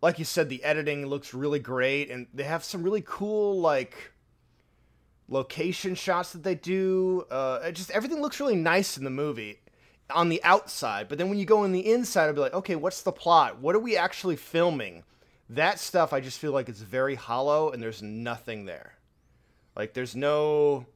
like 0.00 0.18
you 0.18 0.24
said 0.24 0.48
the 0.48 0.62
editing 0.62 1.06
looks 1.06 1.34
really 1.34 1.58
great 1.58 2.10
and 2.10 2.26
they 2.32 2.44
have 2.44 2.62
some 2.62 2.82
really 2.82 3.02
cool 3.04 3.60
like 3.60 4.12
location 5.28 5.94
shots 5.94 6.32
that 6.32 6.44
they 6.44 6.54
do. 6.54 7.24
Uh 7.30 7.70
just 7.70 7.90
everything 7.90 8.20
looks 8.22 8.40
really 8.40 8.56
nice 8.56 8.96
in 8.96 9.04
the 9.04 9.10
movie 9.10 9.60
on 10.10 10.30
the 10.30 10.42
outside, 10.42 11.06
but 11.08 11.18
then 11.18 11.28
when 11.28 11.38
you 11.38 11.44
go 11.44 11.64
in 11.64 11.72
the 11.72 11.92
inside 11.92 12.28
i'll 12.28 12.32
be 12.32 12.40
like, 12.40 12.54
"Okay, 12.54 12.76
what's 12.76 13.02
the 13.02 13.12
plot? 13.12 13.58
What 13.60 13.74
are 13.76 13.80
we 13.80 13.96
actually 13.96 14.36
filming?" 14.36 15.04
That 15.50 15.78
stuff 15.78 16.12
I 16.12 16.20
just 16.20 16.38
feel 16.38 16.52
like 16.52 16.68
it's 16.68 16.80
very 16.80 17.14
hollow 17.14 17.70
and 17.70 17.82
there's 17.82 18.02
nothing 18.02 18.64
there. 18.64 18.94
Like 19.76 19.94
there's 19.94 20.16
no 20.16 20.86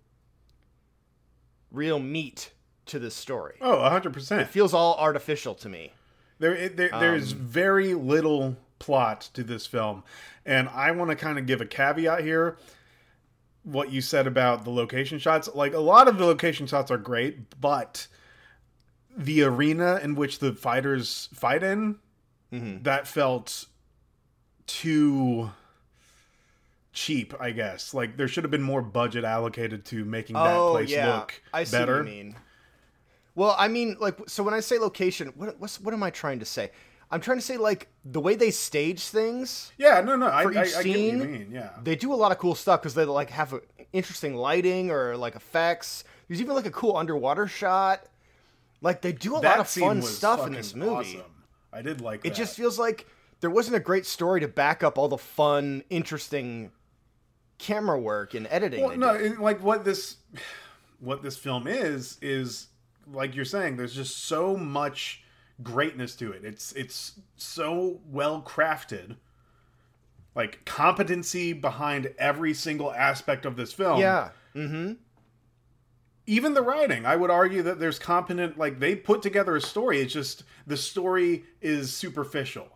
real 1.70 1.98
meat 1.98 2.52
to 2.92 2.98
this 2.98 3.14
story. 3.14 3.56
Oh, 3.60 3.78
100%. 3.78 4.40
It 4.40 4.48
feels 4.48 4.72
all 4.72 4.96
artificial 4.96 5.54
to 5.56 5.68
me. 5.68 5.92
There, 6.38 6.54
it, 6.54 6.76
there 6.76 6.90
there's 6.90 7.32
um, 7.32 7.38
very 7.38 7.94
little 7.94 8.56
plot 8.78 9.30
to 9.34 9.42
this 9.42 9.66
film, 9.66 10.02
and 10.44 10.68
I 10.68 10.90
want 10.90 11.10
to 11.10 11.16
kind 11.16 11.38
of 11.38 11.46
give 11.46 11.60
a 11.60 11.66
caveat 11.66 12.22
here. 12.22 12.58
What 13.62 13.92
you 13.92 14.00
said 14.00 14.26
about 14.26 14.64
the 14.64 14.70
location 14.70 15.18
shots, 15.18 15.48
like 15.54 15.72
a 15.72 15.80
lot 15.80 16.08
of 16.08 16.18
the 16.18 16.26
location 16.26 16.66
shots 16.66 16.90
are 16.90 16.98
great, 16.98 17.60
but 17.60 18.08
the 19.16 19.42
arena 19.42 20.00
in 20.02 20.16
which 20.16 20.40
the 20.40 20.52
fighters 20.52 21.28
fight 21.32 21.62
in, 21.62 21.98
mm-hmm. 22.52 22.82
that 22.82 23.06
felt 23.06 23.66
too 24.66 25.50
cheap. 26.92 27.34
I 27.40 27.52
guess 27.52 27.94
like 27.94 28.16
there 28.16 28.26
should 28.26 28.42
have 28.42 28.50
been 28.50 28.62
more 28.62 28.82
budget 28.82 29.24
allocated 29.24 29.84
to 29.86 30.04
making 30.04 30.34
that 30.34 30.56
oh, 30.56 30.72
place 30.72 30.90
look 30.90 31.40
Oh, 31.46 31.58
I 31.58 31.64
see 31.64 31.76
better. 31.76 32.02
what 32.02 32.08
you 32.08 32.24
mean. 32.24 32.36
Well, 33.34 33.54
I 33.58 33.68
mean, 33.68 33.96
like, 34.00 34.18
so 34.28 34.42
when 34.42 34.54
I 34.54 34.60
say 34.60 34.78
location, 34.78 35.32
what 35.36 35.58
what's, 35.58 35.80
what 35.80 35.94
am 35.94 36.02
I 36.02 36.10
trying 36.10 36.38
to 36.40 36.44
say? 36.44 36.70
I'm 37.10 37.20
trying 37.20 37.38
to 37.38 37.42
say 37.44 37.56
like 37.58 37.88
the 38.04 38.20
way 38.20 38.34
they 38.36 38.50
stage 38.50 39.02
things. 39.02 39.72
Yeah, 39.76 40.00
no, 40.00 40.16
no, 40.16 40.28
I, 40.28 40.42
For 40.44 40.56
I, 40.56 40.60
I 40.60 40.64
each 40.64 40.74
what 40.74 40.86
you 40.86 40.92
scene, 40.94 41.18
mean. 41.32 41.48
Yeah, 41.52 41.70
They 41.82 41.94
do 41.96 42.12
a 42.12 42.16
lot 42.16 42.32
of 42.32 42.38
cool 42.38 42.54
stuff 42.54 42.80
because 42.80 42.94
they 42.94 43.04
like 43.04 43.28
have 43.30 43.52
a, 43.52 43.60
interesting 43.92 44.34
lighting 44.34 44.90
or 44.90 45.16
like 45.16 45.34
effects. 45.36 46.04
There's 46.28 46.40
even 46.40 46.54
like 46.54 46.64
a 46.66 46.70
cool 46.70 46.96
underwater 46.96 47.46
shot. 47.46 48.04
Like 48.80 49.02
they 49.02 49.12
do 49.12 49.36
a 49.36 49.38
lot 49.38 49.60
of 49.60 49.68
fun 49.68 50.00
stuff 50.02 50.46
in 50.46 50.54
this 50.54 50.74
movie. 50.74 51.18
awesome. 51.18 51.20
I 51.72 51.82
did 51.82 52.00
like 52.00 52.20
It 52.24 52.30
that. 52.30 52.34
just 52.34 52.56
feels 52.56 52.78
like 52.78 53.06
there 53.40 53.50
wasn't 53.50 53.76
a 53.76 53.80
great 53.80 54.06
story 54.06 54.40
to 54.40 54.48
back 54.48 54.82
up 54.82 54.96
all 54.98 55.08
the 55.08 55.18
fun, 55.18 55.82
interesting 55.90 56.70
camera 57.58 57.98
work 57.98 58.34
and 58.34 58.46
editing. 58.50 58.82
well, 58.82 58.96
no, 58.96 59.14
it, 59.14 59.38
like 59.38 59.62
what 59.62 59.84
this 59.84 60.16
what 61.00 61.22
this 61.22 61.36
film 61.36 61.66
is 61.66 62.16
is 62.22 62.68
like 63.10 63.34
you're 63.34 63.44
saying. 63.44 63.76
There's 63.76 63.94
just 63.94 64.24
so 64.24 64.56
much 64.56 65.22
greatness 65.62 66.14
to 66.16 66.32
it. 66.32 66.44
It's 66.44 66.72
it's 66.72 67.12
so 67.36 68.00
well 68.10 68.42
crafted. 68.42 69.16
Like 70.34 70.64
competency 70.64 71.52
behind 71.52 72.14
every 72.18 72.54
single 72.54 72.92
aspect 72.92 73.44
of 73.46 73.56
this 73.56 73.72
film. 73.72 74.00
yeah. 74.00 74.30
Mm-hmm. 74.54 74.92
even 76.26 76.52
the 76.54 76.60
writing 76.62 77.06
i 77.06 77.16
would 77.16 77.30
argue 77.30 77.62
that 77.62 77.80
there's 77.80 77.98
competent 77.98 78.58
like 78.58 78.78
they 78.78 78.94
put 78.94 79.22
together 79.22 79.56
a 79.56 79.60
story 79.62 80.00
it's 80.00 80.12
just 80.12 80.44
the 80.66 80.76
story 80.76 81.44
is 81.62 81.90
superficial 81.90 82.68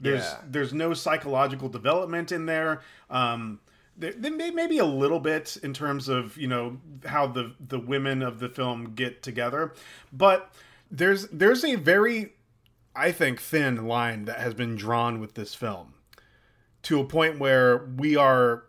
there's 0.00 0.24
Yeah. 0.24 0.38
there's 0.48 0.74
no 0.74 0.92
psychological 0.92 1.68
development 1.68 2.32
in 2.32 2.46
there 2.46 2.80
um 3.08 3.60
there, 4.00 4.32
may 4.32 4.50
maybe 4.50 4.78
a 4.78 4.84
little 4.84 5.20
bit 5.20 5.56
in 5.62 5.72
terms 5.72 6.08
of 6.08 6.36
you 6.36 6.48
know 6.48 6.78
how 7.04 7.26
the 7.26 7.54
the 7.60 7.78
women 7.78 8.22
of 8.22 8.40
the 8.40 8.48
film 8.48 8.94
get 8.94 9.22
together 9.22 9.74
but 10.12 10.52
there's 10.90 11.28
there's 11.28 11.64
a 11.64 11.76
very 11.76 12.32
i 12.96 13.12
think 13.12 13.40
thin 13.40 13.86
line 13.86 14.24
that 14.24 14.40
has 14.40 14.54
been 14.54 14.74
drawn 14.74 15.20
with 15.20 15.34
this 15.34 15.54
film 15.54 15.94
to 16.82 16.98
a 16.98 17.04
point 17.04 17.38
where 17.38 17.86
we 17.96 18.16
are 18.16 18.64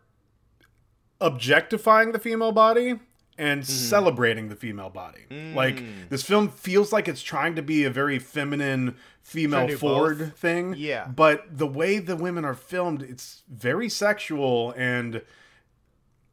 objectifying 1.19 2.11
the 2.11 2.19
female 2.19 2.51
body 2.51 2.99
and 3.37 3.61
Mm-hmm. 3.61 3.71
celebrating 3.71 4.49
the 4.49 4.55
female 4.55 4.89
body. 4.89 5.25
Mm. 5.29 5.55
Like 5.55 5.81
this 6.09 6.23
film 6.23 6.49
feels 6.49 6.91
like 6.91 7.07
it's 7.07 7.21
trying 7.23 7.55
to 7.55 7.61
be 7.61 7.83
a 7.85 7.89
very 7.89 8.19
feminine 8.19 8.95
female 9.21 9.67
forward 9.77 10.19
both. 10.19 10.37
thing. 10.37 10.75
Yeah. 10.77 11.07
But 11.07 11.57
the 11.57 11.67
way 11.67 11.99
the 11.99 12.15
women 12.15 12.45
are 12.45 12.53
filmed, 12.53 13.01
it's 13.01 13.43
very 13.49 13.89
sexual 13.89 14.73
and 14.77 15.21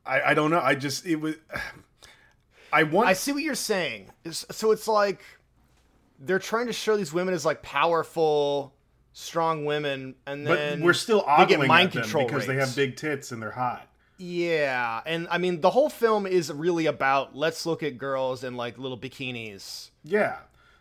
I, 0.04 0.22
I 0.30 0.34
don't 0.34 0.50
know. 0.50 0.60
I 0.60 0.74
just 0.74 1.06
it 1.06 1.16
was 1.16 1.36
I 2.72 2.82
want 2.82 3.08
I 3.08 3.12
see 3.14 3.32
what 3.32 3.42
you're 3.42 3.54
saying. 3.54 4.10
So 4.30 4.72
it's 4.72 4.88
like 4.88 5.22
they're 6.18 6.38
trying 6.38 6.66
to 6.66 6.72
show 6.72 6.96
these 6.96 7.12
women 7.12 7.32
as 7.32 7.46
like 7.46 7.62
powerful, 7.62 8.74
strong 9.12 9.64
women, 9.64 10.14
and 10.26 10.44
but 10.46 10.56
then 10.56 10.82
we're 10.82 10.92
still 10.92 11.20
they 11.20 11.46
get 11.46 11.54
ogling 11.56 11.68
mind 11.68 11.88
at 11.88 11.92
them 11.94 12.02
control 12.02 12.26
because 12.26 12.46
they 12.46 12.56
have 12.56 12.74
big 12.76 12.96
tits 12.96 13.32
and 13.32 13.40
they're 13.40 13.50
hot. 13.52 13.87
Yeah, 14.18 15.00
and 15.06 15.28
I 15.30 15.38
mean 15.38 15.60
the 15.60 15.70
whole 15.70 15.88
film 15.88 16.26
is 16.26 16.52
really 16.52 16.86
about 16.86 17.36
let's 17.36 17.64
look 17.64 17.82
at 17.82 17.98
girls 17.98 18.42
in 18.44 18.56
like 18.56 18.76
little 18.78 18.98
bikinis. 18.98 19.90
Yeah. 20.04 20.38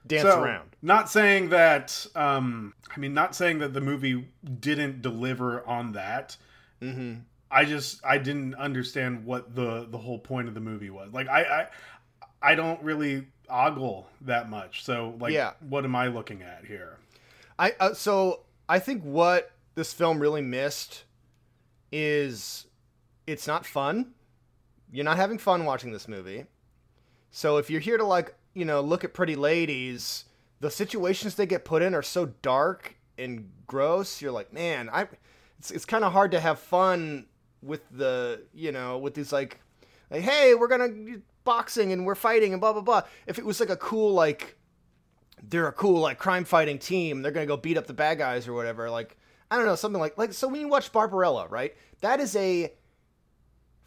Dance 0.08 0.24
So, 0.24 0.42
around. 0.42 0.70
Not 0.82 1.10
saying 1.10 1.50
that. 1.50 2.08
Um, 2.16 2.74
I 2.96 3.00
mean, 3.00 3.14
not 3.14 3.36
saying 3.36 3.60
that 3.60 3.74
the 3.74 3.82
movie 3.82 4.28
didn't 4.62 5.02
deliver 5.02 5.66
on 5.68 5.92
that. 5.94 6.38
Mm-hmm. 6.82 7.16
I 7.52 7.66
just 7.66 8.04
I 8.06 8.18
didn't 8.18 8.56
understand 8.56 9.26
what 9.26 9.54
the 9.56 9.86
the 9.90 9.98
whole 9.98 10.20
point 10.20 10.48
of 10.48 10.54
the 10.54 10.60
movie 10.62 10.90
was. 10.90 11.12
Like 11.14 11.28
I 11.28 11.42
I, 11.44 11.68
I 12.52 12.56
don't 12.56 12.82
really 12.82 13.28
ogle 13.50 14.08
that 14.22 14.50
much. 14.50 14.84
So 14.84 15.16
like, 15.20 15.34
Yeah. 15.34 15.54
what 15.68 15.84
am 15.84 15.96
I 15.96 16.08
looking 16.08 16.42
at 16.42 16.66
here? 16.66 16.98
I 17.60 17.74
uh, 17.80 17.94
so 17.94 18.42
I 18.70 18.80
think 18.80 19.04
what 19.04 19.52
this 19.76 19.94
film 19.94 20.20
really 20.20 20.42
missed 20.42 21.04
is 21.92 22.66
it's 23.28 23.46
not 23.46 23.66
fun. 23.66 24.14
You're 24.92 25.06
not 25.06 25.18
having 25.18 25.38
fun 25.38 25.66
watching 25.66 25.92
this 25.92 26.08
movie. 26.08 26.46
So 27.30 27.58
if 27.58 27.70
you're 27.70 27.82
here 27.82 27.98
to 27.98 28.06
like, 28.06 28.34
you 28.54 28.66
know, 28.66 28.82
look 28.82 29.04
at 29.04 29.14
pretty 29.14 29.36
ladies, 29.36 30.26
the 30.60 30.72
situations 30.72 31.36
they 31.36 31.46
get 31.46 31.66
put 31.66 31.82
in 31.82 31.94
are 31.94 32.02
so 32.02 32.28
dark 32.42 32.96
and 33.18 33.52
gross. 33.68 34.22
You're 34.22 34.32
like, 34.32 34.54
man, 34.54 34.90
I 34.92 35.08
it's 35.60 35.72
it's 35.72 35.86
kind 35.86 36.04
of 36.04 36.14
hard 36.14 36.32
to 36.32 36.40
have 36.40 36.58
fun 36.60 37.28
with 37.62 37.82
the, 37.92 38.44
you 38.54 38.72
know, 38.72 38.98
with 38.98 39.14
these 39.14 39.32
like 39.32 39.60
like 40.10 40.22
hey, 40.22 40.56
we're 40.56 40.68
going 40.68 41.06
to 41.06 41.22
boxing 41.44 41.92
and 41.92 42.06
we're 42.06 42.16
fighting 42.16 42.54
and 42.54 42.62
blah 42.62 42.74
blah 42.74 42.82
blah. 42.82 43.02
If 43.28 43.38
it 43.38 43.46
was 43.46 43.60
like 43.60 43.70
a 43.70 43.78
cool 43.78 44.14
like 44.14 44.58
they're 45.44 45.68
a 45.68 45.74
cool 45.74 46.00
like 46.02 46.18
crime 46.18 46.46
fighting 46.46 46.80
team. 46.80 47.22
They're 47.22 47.32
gonna 47.32 47.46
go 47.46 47.58
beat 47.58 47.78
up 47.78 47.88
the 47.88 47.94
bad 47.94 48.18
guys 48.18 48.48
or 48.48 48.54
whatever. 48.54 48.90
Like 48.90 49.18
I 49.52 49.58
don't 49.58 49.66
know 49.66 49.76
something 49.76 50.00
like 50.00 50.18
like 50.18 50.34
so 50.34 50.48
when 50.48 50.62
you 50.62 50.68
watch 50.68 50.92
Barbarella, 50.92 51.48
right? 51.48 51.76
That 52.02 52.20
is 52.20 52.36
a 52.36 52.74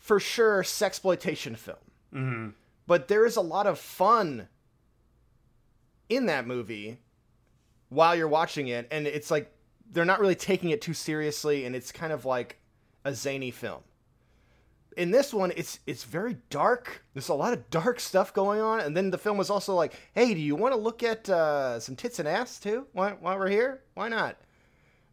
for 0.00 0.18
sure 0.18 0.62
sexploitation 0.62 1.56
film. 1.56 1.76
Mm-hmm. 2.12 2.48
But 2.86 3.06
there 3.06 3.24
is 3.24 3.36
a 3.36 3.40
lot 3.40 3.68
of 3.68 3.78
fun 3.78 4.48
in 6.08 6.26
that 6.26 6.46
movie 6.46 6.98
while 7.90 8.16
you're 8.16 8.26
watching 8.26 8.66
it, 8.66 8.88
and 8.90 9.06
it's 9.06 9.30
like 9.30 9.52
they're 9.92 10.04
not 10.04 10.18
really 10.18 10.34
taking 10.34 10.70
it 10.70 10.80
too 10.80 10.94
seriously, 10.94 11.64
and 11.64 11.76
it's 11.76 11.92
kind 11.92 12.12
of 12.12 12.24
like 12.24 12.58
a 13.04 13.14
zany 13.14 13.52
film. 13.52 13.82
In 14.96 15.12
this 15.12 15.32
one, 15.32 15.52
it's 15.54 15.78
it's 15.86 16.02
very 16.02 16.38
dark. 16.48 17.04
There's 17.14 17.28
a 17.28 17.34
lot 17.34 17.52
of 17.52 17.70
dark 17.70 18.00
stuff 18.00 18.34
going 18.34 18.60
on, 18.60 18.80
and 18.80 18.96
then 18.96 19.10
the 19.10 19.18
film 19.18 19.36
was 19.36 19.50
also 19.50 19.74
like, 19.74 19.92
"Hey, 20.14 20.34
do 20.34 20.40
you 20.40 20.56
want 20.56 20.74
to 20.74 20.80
look 20.80 21.02
at 21.02 21.28
uh, 21.28 21.78
some 21.78 21.94
tits 21.94 22.18
and 22.18 22.26
ass 22.26 22.58
too? 22.58 22.86
While, 22.92 23.16
while 23.20 23.38
we're 23.38 23.48
here, 23.48 23.82
why 23.94 24.08
not?" 24.08 24.36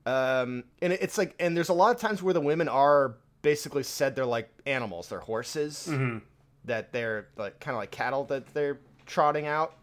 Um, 0.06 0.64
and 0.82 0.94
it's 0.94 1.18
like, 1.18 1.36
and 1.40 1.56
there's 1.56 1.70
a 1.70 1.74
lot 1.74 1.94
of 1.94 2.02
times 2.02 2.24
where 2.24 2.34
the 2.34 2.42
women 2.42 2.70
are 2.70 3.18
basically 3.52 3.84
said 3.84 4.14
they're 4.14 4.26
like 4.26 4.50
animals, 4.66 5.08
they're 5.08 5.22
horses 5.22 5.88
Mm-hmm. 5.90 6.18
that 6.66 6.92
they're 6.92 7.30
like 7.38 7.62
kind 7.62 7.76
of 7.76 7.80
like 7.80 7.92
cattle 7.92 8.26
that 8.26 8.46
they're 8.54 8.78
trotting 9.06 9.48
out. 9.48 9.74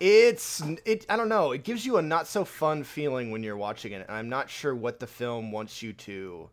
It's 0.00 0.60
it 0.84 1.06
I 1.08 1.14
don't 1.16 1.28
know, 1.28 1.52
it 1.52 1.62
gives 1.62 1.86
you 1.86 1.96
a 1.98 2.02
not 2.02 2.26
so 2.26 2.44
fun 2.44 2.82
feeling 2.82 3.30
when 3.30 3.44
you're 3.44 3.56
watching 3.56 3.92
it. 3.92 4.04
And 4.08 4.10
I'm 4.18 4.28
not 4.28 4.50
sure 4.50 4.74
what 4.74 4.98
the 4.98 5.06
film 5.06 5.52
wants 5.52 5.80
you 5.80 5.92
to 5.92 6.50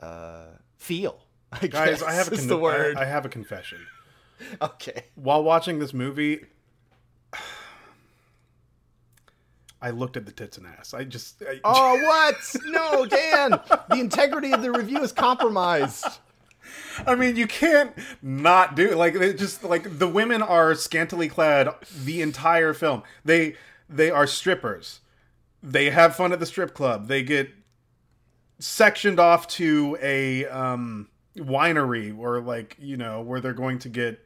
uh 0.00 0.44
feel. 0.78 1.20
I 1.52 1.66
Guys, 1.66 2.00
guess 2.00 2.02
I 2.02 2.12
have 2.14 2.28
a 2.32 2.36
con- 2.36 2.46
the 2.46 2.56
word. 2.56 2.96
I, 2.96 3.02
I 3.02 3.04
have 3.04 3.26
a 3.26 3.28
confession. 3.28 3.86
okay. 4.62 5.04
While 5.14 5.42
watching 5.44 5.78
this 5.78 5.92
movie, 5.92 6.46
I 9.82 9.90
looked 9.90 10.16
at 10.16 10.26
the 10.26 10.32
tits 10.32 10.58
and 10.58 10.66
ass. 10.66 10.92
I 10.92 11.04
just 11.04 11.42
I, 11.42 11.60
Oh, 11.64 11.98
what? 12.02 12.56
No, 12.66 13.06
Dan. 13.06 13.58
The 13.88 14.00
integrity 14.00 14.52
of 14.52 14.62
the 14.62 14.70
review 14.70 15.02
is 15.02 15.12
compromised. 15.12 16.06
I 17.06 17.14
mean, 17.14 17.36
you 17.36 17.46
can't 17.46 17.92
not 18.22 18.76
do 18.76 18.94
like 18.94 19.14
it 19.14 19.38
just 19.38 19.64
like 19.64 19.98
the 19.98 20.08
women 20.08 20.42
are 20.42 20.74
scantily 20.74 21.28
clad 21.28 21.68
the 22.04 22.20
entire 22.20 22.74
film. 22.74 23.02
They 23.24 23.56
they 23.88 24.10
are 24.10 24.26
strippers. 24.26 25.00
They 25.62 25.90
have 25.90 26.14
fun 26.14 26.32
at 26.32 26.40
the 26.40 26.46
strip 26.46 26.74
club. 26.74 27.08
They 27.08 27.22
get 27.22 27.50
sectioned 28.58 29.18
off 29.18 29.48
to 29.48 29.96
a 30.00 30.46
um 30.46 31.08
winery 31.36 32.16
or 32.16 32.40
like, 32.40 32.76
you 32.78 32.96
know, 32.96 33.22
where 33.22 33.40
they're 33.40 33.52
going 33.54 33.78
to 33.80 33.88
get 33.88 34.20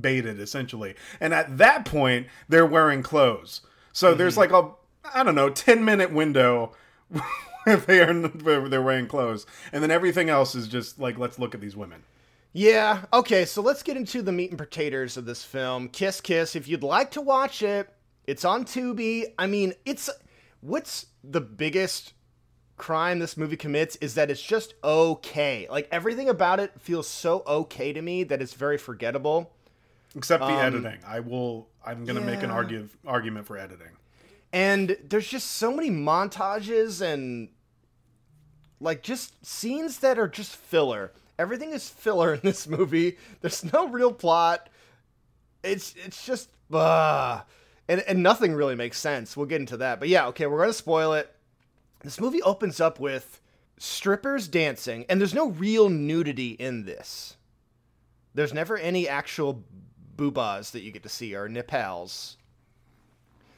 baited 0.00 0.38
essentially. 0.40 0.94
And 1.20 1.34
at 1.34 1.58
that 1.58 1.84
point, 1.84 2.28
they're 2.48 2.66
wearing 2.66 3.02
clothes. 3.02 3.62
So 3.92 4.14
there's 4.14 4.36
like 4.36 4.52
a 4.52 4.70
I 5.14 5.22
don't 5.22 5.34
know, 5.34 5.50
10 5.50 5.84
minute 5.84 6.12
window 6.12 6.74
where 7.64 7.76
they 7.76 8.00
are 8.00 8.14
where 8.14 8.68
they're 8.68 8.82
wearing 8.82 9.06
clothes. 9.06 9.46
And 9.72 9.82
then 9.82 9.90
everything 9.90 10.28
else 10.28 10.54
is 10.54 10.68
just 10.68 10.98
like 10.98 11.18
let's 11.18 11.38
look 11.38 11.54
at 11.54 11.60
these 11.60 11.76
women. 11.76 12.04
Yeah. 12.52 13.04
Okay. 13.12 13.44
So 13.44 13.62
let's 13.62 13.82
get 13.82 13.96
into 13.96 14.22
the 14.22 14.32
meat 14.32 14.50
and 14.50 14.58
potatoes 14.58 15.16
of 15.16 15.24
this 15.24 15.44
film. 15.44 15.88
Kiss 15.88 16.20
Kiss. 16.20 16.56
If 16.56 16.68
you'd 16.68 16.82
like 16.82 17.12
to 17.12 17.20
watch 17.20 17.62
it, 17.62 17.92
it's 18.26 18.44
on 18.44 18.64
Tubi. 18.64 19.26
I 19.38 19.46
mean, 19.46 19.74
it's 19.84 20.10
what's 20.60 21.06
the 21.22 21.40
biggest 21.40 22.12
crime 22.76 23.18
this 23.18 23.36
movie 23.36 23.56
commits 23.56 23.96
is 23.96 24.14
that 24.14 24.30
it's 24.30 24.42
just 24.42 24.74
okay. 24.82 25.66
Like 25.70 25.88
everything 25.92 26.28
about 26.28 26.60
it 26.60 26.72
feels 26.80 27.06
so 27.06 27.42
okay 27.46 27.92
to 27.92 28.00
me 28.00 28.24
that 28.24 28.40
it's 28.40 28.54
very 28.54 28.78
forgettable. 28.78 29.52
Except 30.16 30.40
the 30.42 30.52
um, 30.52 30.58
editing. 30.58 30.98
I 31.06 31.20
will. 31.20 31.68
I'm 31.84 32.04
going 32.04 32.16
to 32.16 32.24
make 32.24 32.42
an 32.42 32.50
argue, 32.50 32.88
argument 33.06 33.46
for 33.46 33.56
editing. 33.56 33.92
And 34.52 34.96
there's 35.08 35.28
just 35.28 35.52
so 35.52 35.72
many 35.72 35.90
montages 35.90 37.00
and 37.00 37.48
like 38.80 39.02
just 39.02 39.44
scenes 39.44 39.98
that 39.98 40.18
are 40.18 40.28
just 40.28 40.56
filler. 40.56 41.12
Everything 41.38 41.70
is 41.70 41.88
filler 41.88 42.34
in 42.34 42.40
this 42.42 42.66
movie. 42.66 43.16
There's 43.40 43.70
no 43.72 43.88
real 43.88 44.12
plot. 44.12 44.68
It's 45.62 45.94
it's 46.04 46.24
just 46.24 46.48
uh 46.72 47.42
and 47.88 48.00
and 48.02 48.22
nothing 48.22 48.54
really 48.54 48.74
makes 48.74 48.98
sense. 48.98 49.36
We'll 49.36 49.46
get 49.46 49.60
into 49.60 49.76
that. 49.78 50.00
But 50.00 50.08
yeah, 50.08 50.26
okay, 50.28 50.46
we're 50.46 50.58
going 50.58 50.70
to 50.70 50.74
spoil 50.74 51.12
it. 51.14 51.32
This 52.00 52.20
movie 52.20 52.42
opens 52.42 52.80
up 52.80 52.98
with 52.98 53.40
strippers 53.78 54.48
dancing 54.48 55.04
and 55.08 55.20
there's 55.20 55.34
no 55.34 55.50
real 55.50 55.88
nudity 55.88 56.50
in 56.52 56.84
this. 56.84 57.36
There's 58.34 58.54
never 58.54 58.76
any 58.76 59.08
actual 59.08 59.64
boobas 60.16 60.72
that 60.72 60.82
you 60.82 60.92
get 60.92 61.02
to 61.02 61.08
see 61.08 61.34
or 61.34 61.48
nipples. 61.48 62.36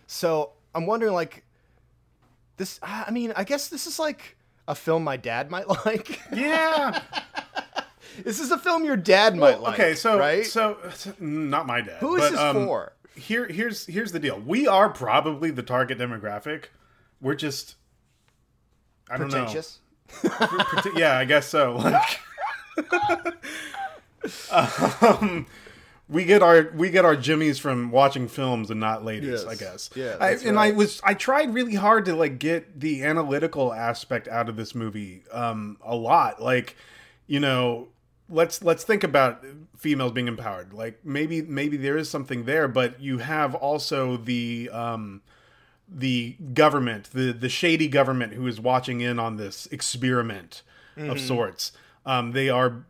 So 0.06 0.52
I'm 0.74 0.86
wondering, 0.86 1.12
like, 1.12 1.44
this. 2.56 2.78
I 2.82 3.10
mean, 3.10 3.32
I 3.36 3.44
guess 3.44 3.68
this 3.68 3.86
is 3.86 3.98
like 3.98 4.36
a 4.68 4.74
film 4.74 5.04
my 5.04 5.16
dad 5.16 5.50
might 5.50 5.68
like. 5.86 6.20
Yeah. 6.32 7.02
this 8.24 8.40
is 8.40 8.50
a 8.50 8.58
film 8.58 8.84
your 8.84 8.96
dad 8.96 9.36
might 9.36 9.60
like. 9.60 9.74
okay. 9.74 9.94
So 9.94 10.18
right? 10.18 10.44
So 10.46 10.78
not 11.18 11.66
my 11.66 11.80
dad. 11.80 11.98
who 11.98 12.16
is 12.16 12.22
but, 12.22 12.30
this 12.30 12.40
um, 12.40 12.66
for? 12.66 12.92
Here, 13.14 13.46
here's 13.46 13.86
here's 13.86 14.12
the 14.12 14.18
deal. 14.18 14.40
We 14.40 14.66
are 14.66 14.88
probably 14.88 15.50
the 15.50 15.62
target 15.62 15.98
demographic. 15.98 16.66
We're 17.20 17.34
just. 17.34 17.76
I 19.10 19.18
don't 19.18 19.30
Pretentious. 19.30 19.80
know. 20.24 20.30
Yeah, 20.96 21.18
I 21.18 21.24
guess 21.24 21.46
so. 21.46 21.76
Like, 21.76 22.20
um, 25.02 25.46
we 26.08 26.24
get 26.24 26.42
our 26.42 26.70
we 26.74 26.90
get 26.90 27.04
our 27.04 27.16
jimmies 27.16 27.58
from 27.58 27.90
watching 27.90 28.28
films 28.28 28.70
and 28.70 28.80
not 28.80 29.04
ladies. 29.04 29.42
Yes. 29.42 29.46
I 29.46 29.54
guess. 29.54 29.90
Yeah, 29.94 30.16
I, 30.20 30.30
and 30.32 30.58
I 30.58 30.72
was 30.72 31.00
I 31.04 31.14
tried 31.14 31.54
really 31.54 31.74
hard 31.74 32.04
to 32.06 32.14
like 32.14 32.38
get 32.38 32.80
the 32.80 33.02
analytical 33.04 33.72
aspect 33.72 34.28
out 34.28 34.48
of 34.48 34.56
this 34.56 34.74
movie 34.74 35.22
um, 35.32 35.78
a 35.82 35.96
lot. 35.96 36.42
Like, 36.42 36.76
you 37.26 37.40
know, 37.40 37.88
let's 38.28 38.62
let's 38.62 38.84
think 38.84 39.04
about 39.04 39.44
females 39.76 40.12
being 40.12 40.28
empowered. 40.28 40.72
Like 40.72 41.04
maybe 41.04 41.42
maybe 41.42 41.76
there 41.76 41.96
is 41.96 42.10
something 42.10 42.44
there, 42.44 42.68
but 42.68 43.00
you 43.00 43.18
have 43.18 43.54
also 43.54 44.16
the 44.16 44.70
um, 44.72 45.22
the 45.88 46.36
government, 46.52 47.10
the 47.12 47.32
the 47.32 47.48
shady 47.48 47.88
government 47.88 48.34
who 48.34 48.46
is 48.46 48.60
watching 48.60 49.00
in 49.00 49.18
on 49.18 49.36
this 49.36 49.66
experiment 49.70 50.62
of 50.96 51.18
sorts. 51.18 51.72
Um, 52.04 52.32
they 52.32 52.50
are 52.50 52.84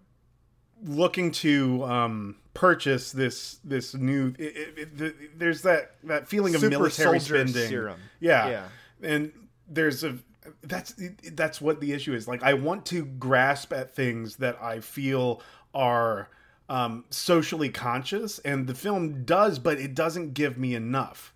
looking 0.82 1.30
to 1.30 1.84
um, 1.84 2.36
purchase 2.54 3.12
this 3.12 3.58
this 3.64 3.94
new. 3.94 4.34
It, 4.38 4.56
it, 4.56 4.78
it, 4.78 4.98
the- 4.98 5.14
there's 5.36 5.62
that 5.62 5.92
that 6.04 6.28
feeling 6.28 6.54
of 6.54 6.60
Super 6.60 6.70
military 6.70 7.20
spending. 7.20 7.68
serum. 7.68 8.00
Yeah. 8.20 8.48
Yeah. 8.48 8.64
and 9.02 9.32
there's 9.68 10.04
a 10.04 10.18
that's 10.62 10.94
that's 11.32 11.60
what 11.60 11.80
the 11.80 11.92
issue 11.92 12.14
is. 12.14 12.26
Like 12.28 12.42
I 12.42 12.54
want 12.54 12.84
to 12.86 13.04
grasp 13.04 13.72
at 13.72 13.94
things 13.94 14.36
that 14.36 14.60
I 14.62 14.80
feel 14.80 15.40
are 15.74 16.28
um, 16.68 17.04
socially 17.10 17.68
conscious, 17.68 18.38
and 18.40 18.66
the 18.66 18.74
film 18.74 19.24
does, 19.24 19.58
but 19.58 19.78
it 19.78 19.94
doesn't 19.94 20.34
give 20.34 20.58
me 20.58 20.74
enough. 20.74 21.32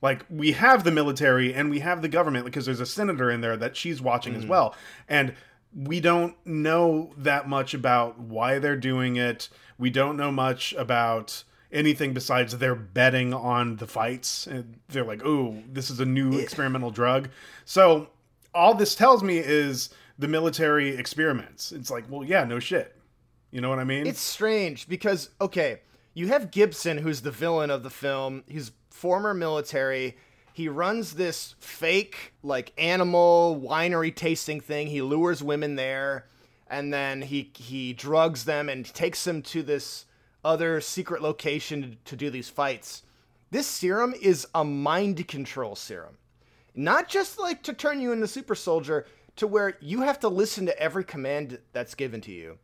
Like 0.00 0.24
we 0.28 0.52
have 0.52 0.82
the 0.84 0.90
military 0.90 1.54
and 1.54 1.70
we 1.70 1.78
have 1.80 2.02
the 2.02 2.08
government 2.08 2.44
because 2.44 2.66
there's 2.66 2.80
a 2.80 2.86
senator 2.86 3.30
in 3.30 3.40
there 3.40 3.56
that 3.56 3.76
she's 3.76 4.02
watching 4.02 4.34
as 4.34 4.44
well, 4.44 4.74
and 5.08 5.34
we 5.74 6.00
don't 6.00 6.36
know 6.44 7.12
that 7.16 7.48
much 7.48 7.74
about 7.74 8.18
why 8.18 8.58
they're 8.58 8.76
doing 8.76 9.16
it. 9.16 9.48
We 9.78 9.90
don't 9.90 10.16
know 10.16 10.30
much 10.30 10.72
about 10.74 11.44
anything 11.70 12.12
besides 12.12 12.58
they're 12.58 12.74
betting 12.74 13.32
on 13.32 13.76
the 13.76 13.86
fights 13.86 14.46
and 14.46 14.78
they're 14.88 15.04
like, 15.04 15.22
"Oh, 15.24 15.62
this 15.70 15.90
is 15.90 16.00
a 16.00 16.04
new 16.04 16.38
experimental 16.38 16.90
drug." 16.90 17.30
So 17.64 18.08
all 18.54 18.74
this 18.74 18.94
tells 18.94 19.22
me 19.22 19.38
is 19.38 19.90
the 20.18 20.28
military 20.28 20.96
experiments. 20.96 21.72
It's 21.72 21.90
like, 21.90 22.04
well, 22.10 22.24
yeah, 22.24 22.44
no 22.44 22.58
shit. 22.58 22.96
You 23.50 23.60
know 23.60 23.68
what 23.68 23.78
I 23.78 23.84
mean? 23.84 24.06
It's 24.06 24.20
strange 24.20 24.88
because 24.88 25.30
okay, 25.40 25.80
you 26.14 26.28
have 26.28 26.50
Gibson, 26.50 26.98
who's 26.98 27.20
the 27.20 27.30
villain 27.30 27.70
of 27.70 27.82
the 27.82 27.90
film. 27.90 28.44
He's 28.46 28.72
former 28.90 29.34
military. 29.34 30.16
He 30.52 30.68
runs 30.68 31.14
this 31.14 31.54
fake 31.60 32.32
like 32.42 32.72
animal 32.78 33.60
winery 33.62 34.14
tasting 34.14 34.60
thing. 34.60 34.88
He 34.88 35.00
lures 35.02 35.42
women 35.42 35.76
there, 35.76 36.26
and 36.68 36.92
then 36.92 37.22
he 37.22 37.50
he 37.54 37.92
drugs 37.92 38.44
them 38.44 38.68
and 38.68 38.84
takes 38.94 39.24
them 39.24 39.42
to 39.42 39.62
this 39.62 40.04
other 40.44 40.80
secret 40.80 41.22
location 41.22 41.96
to 42.04 42.16
do 42.16 42.28
these 42.30 42.48
fights. 42.48 43.02
This 43.50 43.66
serum 43.66 44.14
is 44.20 44.46
a 44.54 44.64
mind 44.64 45.26
control 45.28 45.76
serum. 45.76 46.18
Not 46.74 47.08
just 47.08 47.38
like 47.38 47.62
to 47.64 47.72
turn 47.72 48.00
you 48.00 48.12
into 48.12 48.26
super 48.26 48.54
soldier, 48.54 49.06
to 49.36 49.46
where 49.46 49.76
you 49.80 50.00
have 50.02 50.18
to 50.20 50.28
listen 50.28 50.66
to 50.66 50.78
every 50.78 51.04
command 51.04 51.58
that's 51.72 51.94
given 51.94 52.20
to 52.22 52.32
you. 52.32 52.58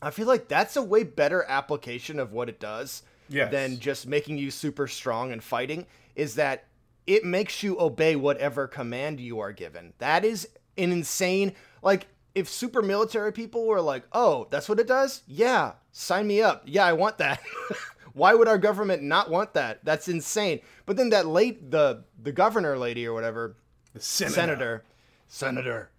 I 0.00 0.10
feel 0.10 0.26
like 0.26 0.48
that's 0.48 0.76
a 0.76 0.82
way 0.82 1.02
better 1.02 1.44
application 1.44 2.18
of 2.18 2.32
what 2.32 2.48
it 2.48 2.60
does 2.60 3.02
Yes. 3.28 3.50
than 3.50 3.78
just 3.80 4.06
making 4.06 4.36
you 4.38 4.50
super 4.50 4.86
strong 4.86 5.32
and 5.32 5.42
fighting. 5.42 5.86
Is 6.14 6.34
that 6.34 6.64
it 7.06 7.24
makes 7.24 7.62
you 7.62 7.78
obey 7.80 8.16
whatever 8.16 8.66
command 8.66 9.20
you 9.20 9.40
are 9.40 9.52
given. 9.52 9.92
That 9.98 10.24
is 10.24 10.48
an 10.76 10.92
insane. 10.92 11.54
Like 11.82 12.06
if 12.34 12.48
super 12.48 12.82
military 12.82 13.32
people 13.32 13.66
were 13.66 13.80
like, 13.80 14.04
"Oh, 14.12 14.46
that's 14.50 14.68
what 14.68 14.80
it 14.80 14.86
does," 14.88 15.22
yeah, 15.26 15.72
sign 15.92 16.26
me 16.26 16.40
up. 16.42 16.62
Yeah, 16.66 16.84
I 16.84 16.92
want 16.94 17.18
that. 17.18 17.40
Why 18.14 18.32
would 18.34 18.46
our 18.48 18.58
government 18.58 19.02
not 19.02 19.28
want 19.30 19.54
that? 19.54 19.84
That's 19.84 20.06
insane. 20.08 20.60
But 20.86 20.96
then 20.96 21.10
that 21.10 21.26
late 21.26 21.70
the 21.70 22.04
the 22.22 22.32
governor 22.32 22.78
lady 22.78 23.06
or 23.06 23.12
whatever, 23.12 23.56
The 23.92 24.00
senator. 24.00 24.34
senator, 24.34 24.84
senator, 25.26 25.90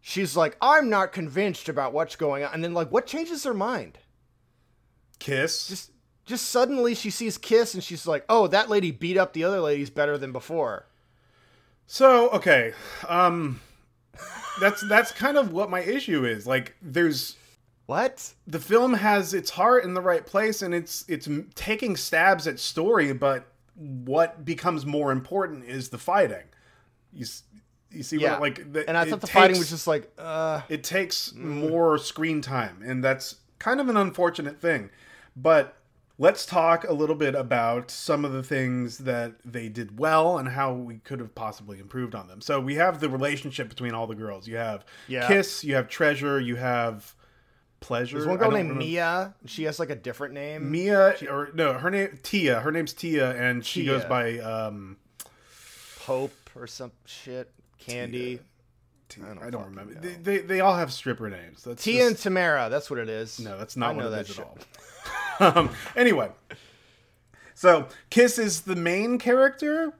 she's 0.00 0.36
like, 0.36 0.56
"I'm 0.60 0.88
not 0.88 1.12
convinced 1.12 1.68
about 1.68 1.92
what's 1.92 2.14
going 2.16 2.44
on." 2.44 2.52
And 2.54 2.62
then 2.64 2.74
like, 2.74 2.92
what 2.92 3.06
changes 3.06 3.44
her 3.44 3.54
mind? 3.54 3.98
Kiss. 5.18 5.66
Just 5.68 5.90
just 6.26 6.48
suddenly 6.48 6.94
she 6.94 7.08
sees 7.10 7.38
Kiss 7.38 7.72
and 7.74 7.82
she's 7.82 8.06
like, 8.06 8.24
"Oh, 8.28 8.46
that 8.48 8.68
lady 8.68 8.90
beat 8.90 9.16
up 9.16 9.32
the 9.32 9.44
other 9.44 9.60
ladies 9.60 9.88
better 9.90 10.18
than 10.18 10.32
before." 10.32 10.86
So 11.86 12.28
okay, 12.30 12.72
um, 13.08 13.60
that's 14.60 14.86
that's 14.88 15.12
kind 15.12 15.38
of 15.38 15.52
what 15.52 15.70
my 15.70 15.80
issue 15.80 16.24
is. 16.24 16.46
Like, 16.46 16.74
there's 16.82 17.36
What? 17.86 18.32
the 18.46 18.58
film 18.58 18.94
has 18.94 19.32
its 19.32 19.50
heart 19.50 19.84
in 19.84 19.94
the 19.94 20.00
right 20.02 20.26
place, 20.26 20.62
and 20.62 20.74
it's 20.74 21.04
it's 21.08 21.28
taking 21.54 21.96
stabs 21.96 22.46
at 22.46 22.58
story, 22.58 23.12
but 23.12 23.46
what 23.76 24.44
becomes 24.44 24.84
more 24.84 25.12
important 25.12 25.64
is 25.64 25.90
the 25.90 25.98
fighting. 25.98 26.44
You 27.12 27.26
you 27.92 28.02
see 28.02 28.16
Yeah. 28.16 28.32
what 28.32 28.40
like 28.40 28.72
the, 28.72 28.88
And 28.88 28.96
I 28.98 29.04
thought 29.08 29.20
the 29.20 29.26
fighting 29.28 29.58
was 29.58 29.70
just 29.70 29.86
like, 29.86 30.10
uh, 30.18 30.62
it 30.68 30.82
takes 30.82 31.32
more 31.34 31.98
screen 31.98 32.40
time 32.42 32.82
and 32.84 33.02
that's 33.02 33.36
kind 33.58 33.80
of 33.80 33.88
an 33.88 33.96
unfortunate 33.96 34.60
thing 34.60 34.90
but 35.34 35.76
let's 36.18 36.46
talk 36.46 36.84
a 36.88 36.92
little 36.92 37.14
bit 37.14 37.34
about 37.34 37.90
some 37.90 38.24
of 38.24 38.32
the 38.32 38.42
things 38.42 38.98
that 38.98 39.32
they 39.44 39.68
did 39.68 39.98
well 39.98 40.38
and 40.38 40.48
how 40.48 40.72
we 40.72 40.96
could 40.98 41.20
have 41.20 41.34
possibly 41.34 41.78
improved 41.78 42.14
on 42.14 42.26
them 42.28 42.40
so 42.40 42.58
we 42.60 42.74
have 42.76 43.00
the 43.00 43.08
relationship 43.08 43.68
between 43.68 43.92
all 43.94 44.06
the 44.06 44.14
girls 44.14 44.48
you 44.48 44.56
have 44.56 44.84
Yeah. 45.08 45.26
kiss 45.28 45.62
you 45.62 45.74
have 45.74 45.88
treasure 45.88 46.40
you 46.40 46.56
have 46.56 47.14
pleasure 47.80 48.16
there's 48.16 48.26
one 48.26 48.38
girl 48.38 48.50
named 48.50 48.70
remember- 48.70 48.84
Mia. 48.86 49.34
She 49.44 49.64
has 49.64 49.78
like 49.78 49.90
a 49.90 49.94
different 49.94 50.32
name. 50.34 50.70
mia 50.70 51.14
or 51.30 51.50
no 51.54 51.74
her 51.74 51.90
name 51.90 52.18
tia 52.22 52.60
her 52.60 52.72
name's 52.72 52.94
tia 52.94 53.32
and 53.32 53.64
she 53.64 53.82
Tia. 53.82 53.90
goes 53.98 54.04
by 54.06 54.38
um 54.38 54.96
Pope 56.04 56.32
or 56.54 56.66
some 56.66 56.92
shit. 57.04 57.50
Candy. 57.78 58.38
I 59.20 59.34
don't 59.34 59.50
don't, 59.50 59.64
remember. 59.66 59.94
They, 59.94 60.14
they 60.14 60.38
they 60.38 60.60
all 60.60 60.76
have 60.76 60.92
stripper 60.92 61.28
names. 61.28 61.62
That's 61.64 61.82
Tia 61.82 61.98
just- 62.00 62.08
and 62.10 62.18
Tamara. 62.18 62.68
That's 62.70 62.88
what 62.90 62.98
it 63.00 63.08
is. 63.08 63.38
No, 63.40 63.58
that's 63.58 63.76
I 63.76 63.80
not 63.80 63.96
what 63.96 64.06
it 64.06 64.10
that 64.10 64.20
is 64.22 64.28
shit. 64.28 64.38
at 64.38 64.44
all. 64.46 64.58
um, 65.40 65.70
anyway, 65.94 66.30
so 67.54 67.88
Kiss 68.10 68.38
is 68.38 68.62
the 68.62 68.76
main 68.76 69.18
character? 69.18 69.92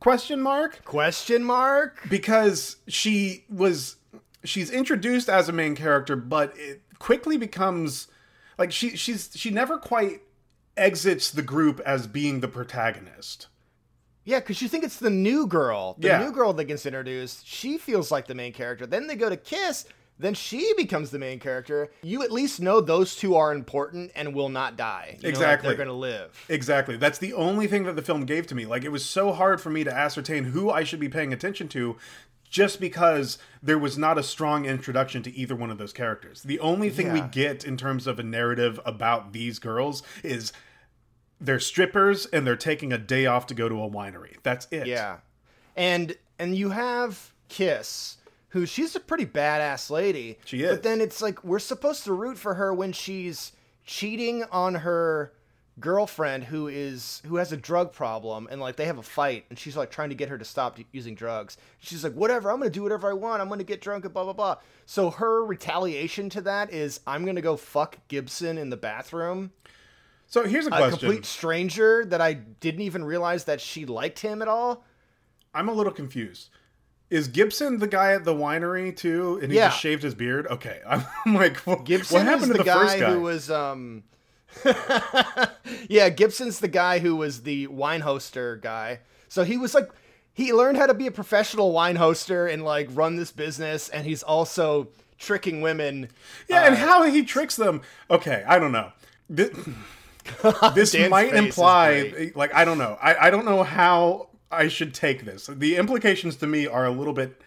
Question 0.00 0.40
mark? 0.40 0.84
Question 0.84 1.42
mark? 1.42 2.02
Because 2.08 2.76
she 2.88 3.44
was 3.50 3.96
she's 4.44 4.70
introduced 4.70 5.28
as 5.28 5.48
a 5.48 5.52
main 5.52 5.74
character, 5.74 6.16
but 6.16 6.52
it 6.56 6.82
quickly 6.98 7.36
becomes 7.36 8.08
like 8.58 8.72
she 8.72 8.96
she's 8.96 9.30
she 9.34 9.50
never 9.50 9.78
quite 9.78 10.22
exits 10.76 11.30
the 11.30 11.42
group 11.42 11.80
as 11.80 12.06
being 12.06 12.40
the 12.40 12.48
protagonist. 12.48 13.46
Yeah, 14.24 14.40
because 14.40 14.60
you 14.60 14.68
think 14.68 14.82
it's 14.84 14.98
the 14.98 15.08
new 15.10 15.46
girl. 15.46 15.94
The 15.98 16.08
Yeah. 16.08 16.18
new 16.24 16.32
girl 16.32 16.52
that 16.54 16.64
gets 16.64 16.84
introduced. 16.84 17.46
She 17.46 17.78
feels 17.78 18.10
like 18.10 18.26
the 18.26 18.34
main 18.34 18.52
character. 18.52 18.84
Then 18.86 19.06
they 19.06 19.14
go 19.16 19.28
to 19.30 19.36
Kiss. 19.36 19.86
Then 20.18 20.34
she 20.34 20.72
becomes 20.76 21.10
the 21.10 21.18
main 21.18 21.38
character. 21.38 21.90
You 22.02 22.22
at 22.22 22.32
least 22.32 22.60
know 22.60 22.80
those 22.80 23.16
two 23.16 23.36
are 23.36 23.52
important 23.52 24.12
and 24.14 24.34
will 24.34 24.48
not 24.48 24.76
die. 24.76 25.18
You 25.20 25.28
Exactly. 25.28 25.68
they're 25.68 25.76
going 25.76 25.88
to 25.88 25.92
live. 25.94 26.44
Exactly. 26.48 26.96
That's 26.96 27.18
the 27.18 27.34
only 27.34 27.66
thing 27.66 27.84
that 27.84 27.96
the 27.96 28.02
film 28.02 28.24
gave 28.24 28.46
to 28.46 28.54
me. 28.54 28.64
Like 28.64 28.84
it 28.84 28.90
was 28.92 29.04
so 29.04 29.32
hard 29.32 29.60
for 29.60 29.68
me 29.70 29.84
to 29.84 29.92
ascertain 29.92 30.44
who 30.44 30.70
I 30.70 30.84
should 30.84 31.00
be 31.00 31.08
paying 31.10 31.32
attention 31.32 31.68
to 31.68 31.96
just 32.48 32.80
because 32.80 33.38
there 33.62 33.78
was 33.78 33.98
not 33.98 34.16
a 34.16 34.22
strong 34.22 34.64
introduction 34.64 35.22
to 35.24 35.36
either 35.36 35.54
one 35.54 35.70
of 35.70 35.78
those 35.78 35.92
characters. 35.92 36.42
The 36.42 36.60
only 36.60 36.90
thing 36.90 37.12
we 37.12 37.20
get 37.20 37.64
in 37.64 37.76
terms 37.76 38.06
of 38.06 38.18
a 38.18 38.22
narrative 38.22 38.80
about 38.86 39.32
these 39.32 39.58
girls 39.58 40.02
is 40.22 40.52
they're 41.40 41.60
strippers 41.60 42.24
and 42.26 42.46
they're 42.46 42.56
taking 42.56 42.92
a 42.92 42.98
day 42.98 43.26
off 43.26 43.46
to 43.48 43.54
go 43.54 43.68
to 43.68 43.82
a 43.82 43.90
winery. 43.90 44.36
That's 44.42 44.66
it. 44.70 44.86
Yeah. 44.86 45.18
And 45.76 46.16
and 46.38 46.54
you 46.56 46.70
have 46.70 47.32
Kiss, 47.48 48.16
who 48.56 48.66
she's 48.66 48.96
a 48.96 49.00
pretty 49.00 49.26
badass 49.26 49.90
lady. 49.90 50.38
She 50.44 50.62
is. 50.62 50.70
But 50.70 50.82
then 50.82 51.00
it's 51.00 51.22
like 51.22 51.44
we're 51.44 51.58
supposed 51.58 52.04
to 52.04 52.12
root 52.12 52.38
for 52.38 52.54
her 52.54 52.72
when 52.72 52.92
she's 52.92 53.52
cheating 53.84 54.44
on 54.50 54.76
her 54.76 55.32
girlfriend 55.78 56.44
who 56.44 56.68
is 56.68 57.20
who 57.26 57.36
has 57.36 57.52
a 57.52 57.56
drug 57.56 57.92
problem 57.92 58.48
and 58.50 58.62
like 58.62 58.76
they 58.76 58.86
have 58.86 58.96
a 58.96 59.02
fight 59.02 59.44
and 59.50 59.58
she's 59.58 59.76
like 59.76 59.90
trying 59.90 60.08
to 60.08 60.14
get 60.14 60.30
her 60.30 60.38
to 60.38 60.44
stop 60.44 60.78
using 60.90 61.14
drugs. 61.14 61.58
She's 61.78 62.02
like 62.02 62.14
whatever, 62.14 62.50
I'm 62.50 62.58
going 62.58 62.70
to 62.70 62.74
do 62.74 62.82
whatever 62.82 63.10
I 63.10 63.12
want. 63.12 63.42
I'm 63.42 63.48
going 63.48 63.58
to 63.58 63.64
get 63.64 63.80
drunk 63.80 64.04
and 64.04 64.14
blah 64.14 64.24
blah 64.24 64.32
blah. 64.32 64.56
So 64.86 65.10
her 65.10 65.44
retaliation 65.44 66.30
to 66.30 66.40
that 66.42 66.72
is 66.72 67.00
I'm 67.06 67.24
going 67.24 67.36
to 67.36 67.42
go 67.42 67.56
fuck 67.56 67.98
Gibson 68.08 68.56
in 68.58 68.70
the 68.70 68.76
bathroom. 68.76 69.52
So 70.28 70.44
here's 70.44 70.66
a 70.66 70.70
A 70.70 70.90
complete 70.90 71.26
stranger 71.26 72.04
that 72.06 72.20
I 72.20 72.32
didn't 72.32 72.80
even 72.80 73.04
realize 73.04 73.44
that 73.44 73.60
she 73.60 73.86
liked 73.86 74.20
him 74.20 74.42
at 74.42 74.48
all. 74.48 74.84
I'm 75.54 75.68
a 75.68 75.72
little 75.72 75.92
confused. 75.92 76.50
Is 77.08 77.28
Gibson 77.28 77.78
the 77.78 77.86
guy 77.86 78.12
at 78.14 78.24
the 78.24 78.34
winery 78.34 78.94
too? 78.96 79.38
And 79.42 79.52
he 79.52 79.58
Yeah. 79.58 79.68
just 79.68 79.80
shaved 79.80 80.02
his 80.02 80.14
beard? 80.14 80.46
Okay. 80.48 80.80
I'm 80.88 81.04
like, 81.34 81.58
what, 81.58 81.84
Gibson 81.84 82.16
what 82.18 82.26
happened 82.26 82.42
is 82.44 82.48
to 82.48 82.52
the, 82.54 82.58
the 82.58 82.64
guy, 82.64 82.78
first 82.86 82.98
guy? 82.98 83.12
who 83.12 83.20
was 83.20 83.50
um 83.50 84.02
Yeah, 85.88 86.08
Gibson's 86.08 86.60
the 86.60 86.68
guy 86.68 86.98
who 86.98 87.16
was 87.16 87.42
the 87.42 87.66
wine 87.68 88.02
hoster 88.02 88.60
guy. 88.60 89.00
So 89.28 89.44
he 89.44 89.56
was 89.58 89.74
like 89.74 89.88
he 90.32 90.52
learned 90.52 90.76
how 90.78 90.86
to 90.86 90.94
be 90.94 91.06
a 91.06 91.10
professional 91.10 91.72
wine 91.72 91.96
hoster 91.96 92.52
and 92.52 92.64
like 92.64 92.88
run 92.92 93.16
this 93.16 93.32
business 93.32 93.88
and 93.88 94.06
he's 94.06 94.22
also 94.22 94.88
tricking 95.18 95.60
women. 95.62 96.08
Yeah, 96.48 96.62
Uh, 96.62 96.66
and 96.66 96.76
how 96.76 97.02
he 97.04 97.22
tricks 97.24 97.56
them. 97.56 97.82
Okay, 98.10 98.44
I 98.46 98.58
don't 98.58 98.72
know. 98.72 98.92
This, 100.74 100.90
this 100.92 101.08
might 101.08 101.32
imply, 101.32 102.32
like, 102.34 102.52
I 102.52 102.64
don't 102.64 102.78
know. 102.78 102.98
I, 103.00 103.28
I 103.28 103.30
don't 103.30 103.44
know 103.44 103.62
how 103.62 104.30
I 104.50 104.68
should 104.68 104.94
take 104.94 105.24
this. 105.24 105.46
The 105.52 105.76
implications 105.76 106.36
to 106.36 106.46
me 106.46 106.66
are 106.66 106.84
a 106.84 106.90
little 106.90 107.12
bit 107.12 107.40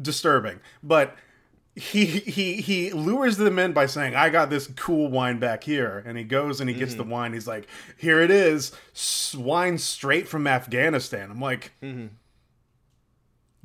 disturbing, 0.00 0.60
but 0.82 1.16
he 1.76 2.04
he 2.06 2.60
he 2.60 2.90
lures 2.92 3.36
them 3.36 3.58
in 3.58 3.72
by 3.72 3.86
saying, 3.86 4.14
"I 4.14 4.28
got 4.30 4.50
this 4.50 4.66
cool 4.76 5.08
wine 5.10 5.38
back 5.38 5.64
here," 5.64 6.02
and 6.06 6.16
he 6.18 6.24
goes 6.24 6.60
and 6.60 6.68
he 6.70 6.76
gets 6.76 6.92
Mm-hmm. 6.92 7.02
the 7.02 7.08
wine. 7.08 7.32
He's 7.32 7.46
like, 7.48 7.66
"Here 7.96 8.20
it 8.20 8.30
is, 8.30 8.72
wine 9.36 9.78
straight 9.78 10.28
from 10.28 10.46
Afghanistan." 10.46 11.30
I'm 11.30 11.40
like. 11.40 11.72
Mm-hmm. 11.82 12.06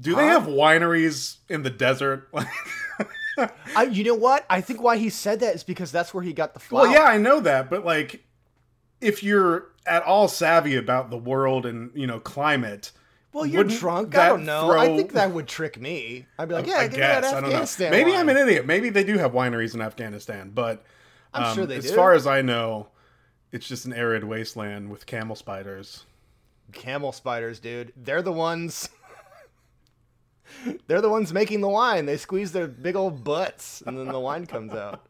Do 0.01 0.15
they 0.15 0.27
have 0.27 0.43
wineries 0.43 1.39
in 1.49 1.63
the 1.63 1.69
desert? 1.69 2.29
I, 3.75 3.83
you 3.91 4.05
know 4.05 4.15
what? 4.15 4.45
I 4.49 4.61
think 4.61 4.81
why 4.81 4.95
he 4.95 5.09
said 5.09 5.41
that 5.41 5.55
is 5.55 5.63
because 5.65 5.91
that's 5.91 6.13
where 6.13 6.23
he 6.23 6.31
got 6.31 6.53
the 6.53 6.61
flower. 6.61 6.83
Well, 6.83 6.91
yeah, 6.93 7.03
I 7.03 7.17
know 7.17 7.41
that, 7.41 7.69
but 7.69 7.83
like, 7.85 8.23
if 9.01 9.23
you're 9.23 9.65
at 9.89 10.03
all 10.03 10.27
savvy 10.27 10.75
about 10.75 11.09
the 11.09 11.17
world 11.17 11.65
and 11.65 11.91
you 11.93 12.07
know 12.07 12.19
climate, 12.19 12.91
Well, 13.33 13.45
you're 13.45 13.63
wouldn't 13.63 13.79
drunk. 13.79 14.15
I 14.15 14.29
don't 14.29 14.45
know. 14.45 14.71
I 14.71 14.87
think 14.87 15.13
that 15.13 15.31
would 15.31 15.47
trick 15.47 15.79
me. 15.79 16.25
I'd 16.37 16.47
be 16.47 16.55
like, 16.55 16.67
yeah, 16.67 16.75
I 16.75 16.83
give 16.83 16.93
me 16.93 16.97
guess 16.99 17.31
that 17.31 17.35
I 17.35 17.41
don't 17.41 17.51
know. 17.51 17.89
Maybe 17.89 18.11
wine. 18.11 18.19
I'm 18.21 18.29
an 18.29 18.37
idiot. 18.37 18.65
Maybe 18.65 18.89
they 18.89 19.03
do 19.03 19.17
have 19.17 19.31
wineries 19.31 19.73
in 19.73 19.81
Afghanistan, 19.81 20.51
but 20.53 20.83
I'm 21.33 21.43
um, 21.43 21.55
sure 21.55 21.65
they 21.65 21.77
as 21.77 21.89
do. 21.89 21.95
far 21.95 22.13
as 22.13 22.27
I 22.27 22.41
know, 22.41 22.87
it's 23.51 23.67
just 23.67 23.85
an 23.85 23.93
arid 23.93 24.23
wasteland 24.23 24.89
with 24.89 25.05
camel 25.05 25.35
spiders. 25.35 26.05
camel 26.71 27.11
spiders, 27.11 27.59
dude. 27.59 27.93
They're 27.95 28.21
the 28.21 28.31
ones. 28.31 28.89
They're 30.87 31.01
the 31.01 31.09
ones 31.09 31.31
making 31.31 31.61
the 31.61 31.69
wine. 31.69 32.05
They 32.05 32.17
squeeze 32.17 32.51
their 32.51 32.67
big 32.67 32.95
old 32.95 33.23
butts, 33.23 33.83
and 33.85 33.97
then 33.97 34.07
the 34.07 34.19
wine 34.19 34.45
comes 34.47 34.73
out. 34.73 35.01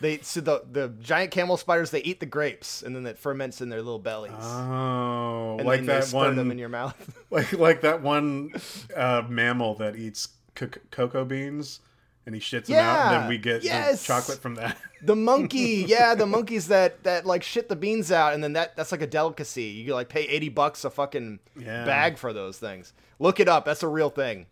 They 0.00 0.18
so 0.18 0.40
the 0.40 0.62
the 0.70 0.88
giant 1.00 1.30
camel 1.30 1.56
spiders 1.56 1.90
they 1.90 2.02
eat 2.02 2.20
the 2.20 2.26
grapes, 2.26 2.82
and 2.82 2.94
then 2.94 3.06
it 3.06 3.18
ferments 3.18 3.60
in 3.60 3.70
their 3.70 3.80
little 3.80 3.98
bellies, 3.98 4.32
Oh, 4.38 5.56
and 5.58 5.66
like 5.66 5.78
then 5.80 5.86
they 5.86 6.00
that 6.00 6.10
them 6.10 6.36
one, 6.36 6.50
in 6.50 6.58
your 6.58 6.68
mouth. 6.68 7.18
like 7.30 7.52
like 7.54 7.80
that 7.80 8.02
one 8.02 8.52
uh, 8.94 9.22
mammal 9.28 9.74
that 9.76 9.96
eats 9.96 10.28
co- 10.54 10.68
cocoa 10.90 11.24
beans. 11.24 11.80
And 12.26 12.34
he 12.34 12.40
shits 12.40 12.66
them 12.66 12.78
out, 12.84 13.12
and 13.12 13.22
then 13.22 13.28
we 13.28 13.38
get 13.38 13.62
yes. 13.62 14.00
the 14.02 14.06
chocolate 14.08 14.40
from 14.40 14.56
that. 14.56 14.76
the 15.02 15.14
monkey, 15.14 15.84
yeah, 15.86 16.16
the 16.16 16.26
monkeys 16.26 16.66
that 16.66 17.04
that 17.04 17.24
like 17.24 17.44
shit 17.44 17.68
the 17.68 17.76
beans 17.76 18.10
out, 18.10 18.34
and 18.34 18.42
then 18.42 18.54
that 18.54 18.74
that's 18.74 18.90
like 18.90 19.00
a 19.00 19.06
delicacy. 19.06 19.62
You 19.62 19.94
like 19.94 20.08
pay 20.08 20.22
eighty 20.22 20.48
bucks 20.48 20.84
a 20.84 20.90
fucking 20.90 21.38
Yeah. 21.56 21.84
bag 21.84 22.18
for 22.18 22.32
those 22.32 22.58
things. 22.58 22.92
Look 23.20 23.38
it 23.38 23.46
up. 23.48 23.64
That's 23.64 23.84
a 23.84 23.88
real 23.88 24.10
thing. 24.10 24.46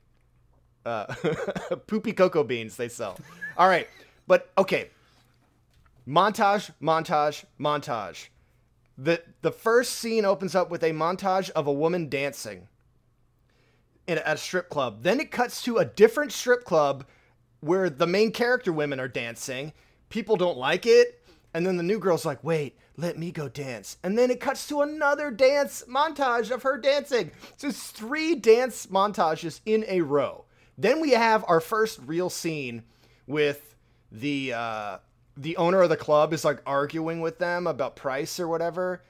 Uh, 0.86 1.06
poopy 1.88 2.12
cocoa 2.12 2.44
beans 2.44 2.76
they 2.76 2.88
sell. 2.88 3.18
All 3.56 3.66
right, 3.66 3.88
but 4.28 4.52
okay. 4.56 4.90
Montage, 6.06 6.70
montage, 6.82 7.44
montage. 7.58 8.28
The 8.96 9.22
the 9.42 9.50
first 9.50 9.94
scene 9.94 10.24
opens 10.24 10.54
up 10.54 10.70
with 10.70 10.82
a 10.82 10.92
montage 10.92 11.50
of 11.50 11.66
a 11.66 11.72
woman 11.72 12.08
dancing 12.08 12.68
in 14.06 14.18
at 14.18 14.34
a 14.34 14.38
strip 14.38 14.68
club. 14.68 15.02
Then 15.02 15.20
it 15.20 15.30
cuts 15.30 15.62
to 15.62 15.78
a 15.78 15.84
different 15.84 16.32
strip 16.32 16.64
club 16.64 17.06
where 17.60 17.88
the 17.88 18.06
main 18.06 18.30
character 18.30 18.72
women 18.72 19.00
are 19.00 19.08
dancing. 19.08 19.72
People 20.10 20.36
don't 20.36 20.58
like 20.58 20.86
it. 20.86 21.20
And 21.54 21.64
then 21.64 21.76
the 21.76 21.82
new 21.84 22.00
girl's 22.00 22.26
like, 22.26 22.42
wait, 22.42 22.76
let 22.96 23.16
me 23.16 23.30
go 23.30 23.48
dance. 23.48 23.96
And 24.02 24.18
then 24.18 24.30
it 24.30 24.40
cuts 24.40 24.66
to 24.68 24.82
another 24.82 25.30
dance 25.30 25.84
montage 25.88 26.50
of 26.50 26.64
her 26.64 26.76
dancing. 26.76 27.30
So 27.56 27.68
it's 27.68 27.90
three 27.90 28.34
dance 28.34 28.86
montages 28.86 29.60
in 29.64 29.84
a 29.88 30.00
row. 30.00 30.44
Then 30.76 31.00
we 31.00 31.12
have 31.12 31.44
our 31.46 31.60
first 31.60 32.00
real 32.04 32.28
scene 32.28 32.82
with 33.26 33.76
the 34.10 34.52
uh, 34.52 34.98
the 35.36 35.56
owner 35.56 35.82
of 35.82 35.88
the 35.88 35.96
club 35.96 36.32
is 36.32 36.44
like 36.44 36.60
arguing 36.66 37.20
with 37.20 37.38
them 37.38 37.66
about 37.66 37.96
price 37.96 38.38
or 38.38 38.46
whatever 38.46 39.02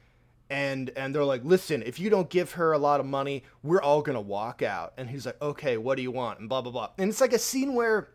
and 0.51 0.91
and 0.97 1.15
they're 1.15 1.25
like 1.25 1.45
listen 1.45 1.83
if 1.83 1.99
you 1.99 2.11
don't 2.11 2.29
give 2.29 2.53
her 2.53 2.73
a 2.73 2.79
lot 2.79 3.01
of 3.01 3.07
money 3.07 3.43
we're 3.63 3.83
all 3.83 4.03
gonna 4.03 4.21
walk 4.21 4.63
out. 4.63 4.93
And 4.97 5.09
he's 5.09 5.27
like 5.27 5.41
okay 5.41 5.77
what 5.77 5.97
do 5.97 6.03
you 6.03 6.11
want? 6.11 6.41
And 6.41 6.49
blah 6.49 6.63
blah 6.63 6.73
blah. 6.73 6.91
And 6.99 7.11
it's 7.11 7.21
like 7.21 7.33
a 7.33 7.39
scene 7.39 7.75
where 7.75 8.11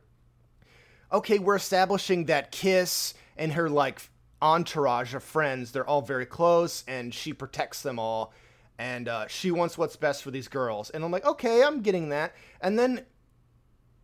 okay 1.12 1.40
we're 1.40 1.56
establishing 1.56 2.26
that 2.26 2.52
kiss 2.52 3.14
and 3.38 3.54
her 3.54 3.70
like 3.70 4.02
entourage 4.42 5.14
of 5.14 5.24
friends 5.24 5.72
they're 5.72 5.88
all 5.88 6.02
very 6.02 6.26
close 6.26 6.86
and 6.88 7.14
she 7.14 7.34
protects 7.34 7.82
them 7.82 8.00
all 8.00 8.32
and 8.78 9.10
uh, 9.10 9.28
she 9.28 9.52
wants 9.52 9.78
what's 9.78 9.98
best 9.98 10.24
for 10.24 10.32
these 10.32 10.48
girls. 10.48 10.90
And 10.92 11.04
i'm 11.04 11.12
like 11.12 11.26
okay 11.26 11.64
i'm 11.64 11.82
getting 11.82 12.10
that. 12.10 12.36
And 12.62 12.78
then 12.78 13.06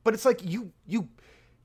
but 0.04 0.14
it's 0.14 0.26
like 0.26 0.44
you 0.44 0.72
you 0.86 1.10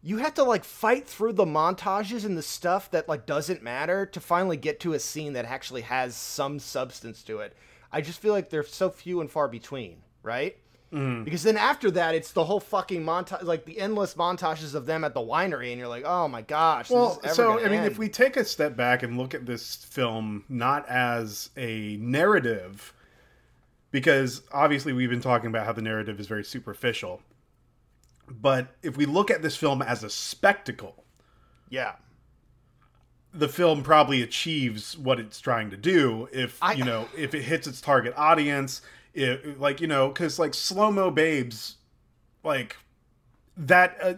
you 0.03 0.19
have 0.19 0.35
to 0.35 0.45
like 0.45 0.65
fight 0.65 1.07
through 1.07 1.35
the 1.35 1.45
montages 1.45 2.25
and 2.25 2.37
the 2.37 2.43
stuff 2.43 2.91
that 2.91 3.09
like 3.09 3.27
doesn't 3.27 3.63
matter 3.63 4.07
to 4.07 4.21
finally 4.21 4.57
get 4.57 4.81
to 4.81 4.95
a 4.95 4.99
scene 4.99 5.35
that 5.35 5.45
actually 5.45 5.83
has 5.83 6.17
some 6.17 6.59
substance 6.59 7.23
to 7.25 7.39
it. 7.39 7.55
I 7.93 8.01
just 8.01 8.21
feel 8.21 8.33
like 8.33 8.51
they're 8.51 8.63
so 8.63 8.89
few 8.89 9.21
and 9.21 9.31
far 9.31 9.49
between, 9.49 9.99
right? 10.23 10.57
Mm-hmm. 10.93 11.25
Because 11.25 11.43
then 11.43 11.57
after 11.57 11.91
that, 11.93 12.15
it's 12.15 12.33
the 12.33 12.45
whole 12.45 12.61
fucking 12.61 13.05
montage, 13.05 13.43
like 13.45 13.65
the 13.65 13.79
endless 13.79 14.15
montages 14.15 14.75
of 14.75 14.87
them 14.87 15.05
at 15.05 15.15
the 15.15 15.21
winery, 15.21 15.71
and 15.71 15.79
you're 15.79 15.89
like, 15.89 16.05
oh 16.05 16.27
my 16.27 16.43
gosh. 16.43 16.89
this 16.89 16.95
Well, 16.95 17.21
so 17.33 17.61
I 17.61 17.65
mean, 17.65 17.81
end. 17.81 17.87
if 17.87 17.99
we 17.99 18.09
take 18.09 18.37
a 18.37 18.45
step 18.45 18.77
back 18.77 19.03
and 19.03 19.17
look 19.17 19.35
at 19.35 19.47
this 19.47 19.77
film 19.77 20.45
not 20.49 20.89
as 20.89 21.51
a 21.57 21.97
narrative, 22.01 22.93
because 23.93 24.43
obviously 24.53 24.93
we've 24.93 25.11
been 25.11 25.21
talking 25.21 25.49
about 25.49 25.65
how 25.65 25.73
the 25.73 25.83
narrative 25.83 26.19
is 26.19 26.27
very 26.27 26.45
superficial, 26.45 27.23
but 28.31 28.77
if 28.83 28.97
we 28.97 29.07
look 29.07 29.31
at 29.31 29.43
this 29.43 29.57
film 29.57 29.83
as 29.83 30.03
a 30.05 30.11
spectacle, 30.11 31.05
yeah, 31.69 31.95
the 33.33 33.49
film 33.49 33.83
probably 33.83 34.23
achieves 34.23 34.97
what 34.99 35.21
it's 35.21 35.41
trying 35.41 35.71
to 35.71 35.77
do 35.77 36.29
if 36.33 36.59
I- 36.63 36.73
you 36.73 36.85
know 36.85 37.09
if 37.17 37.35
it 37.35 37.43
hits 37.43 37.67
its 37.67 37.81
target 37.81 38.13
audience 38.17 38.83
it, 39.15 39.59
like 39.61 39.81
you 39.81 39.87
know, 39.87 40.09
because 40.09 40.39
like 40.39 40.55
slow 40.55 40.91
mo 40.93 41.11
babes, 41.11 41.77
like 42.45 42.77
that, 43.57 43.97
uh, 44.01 44.15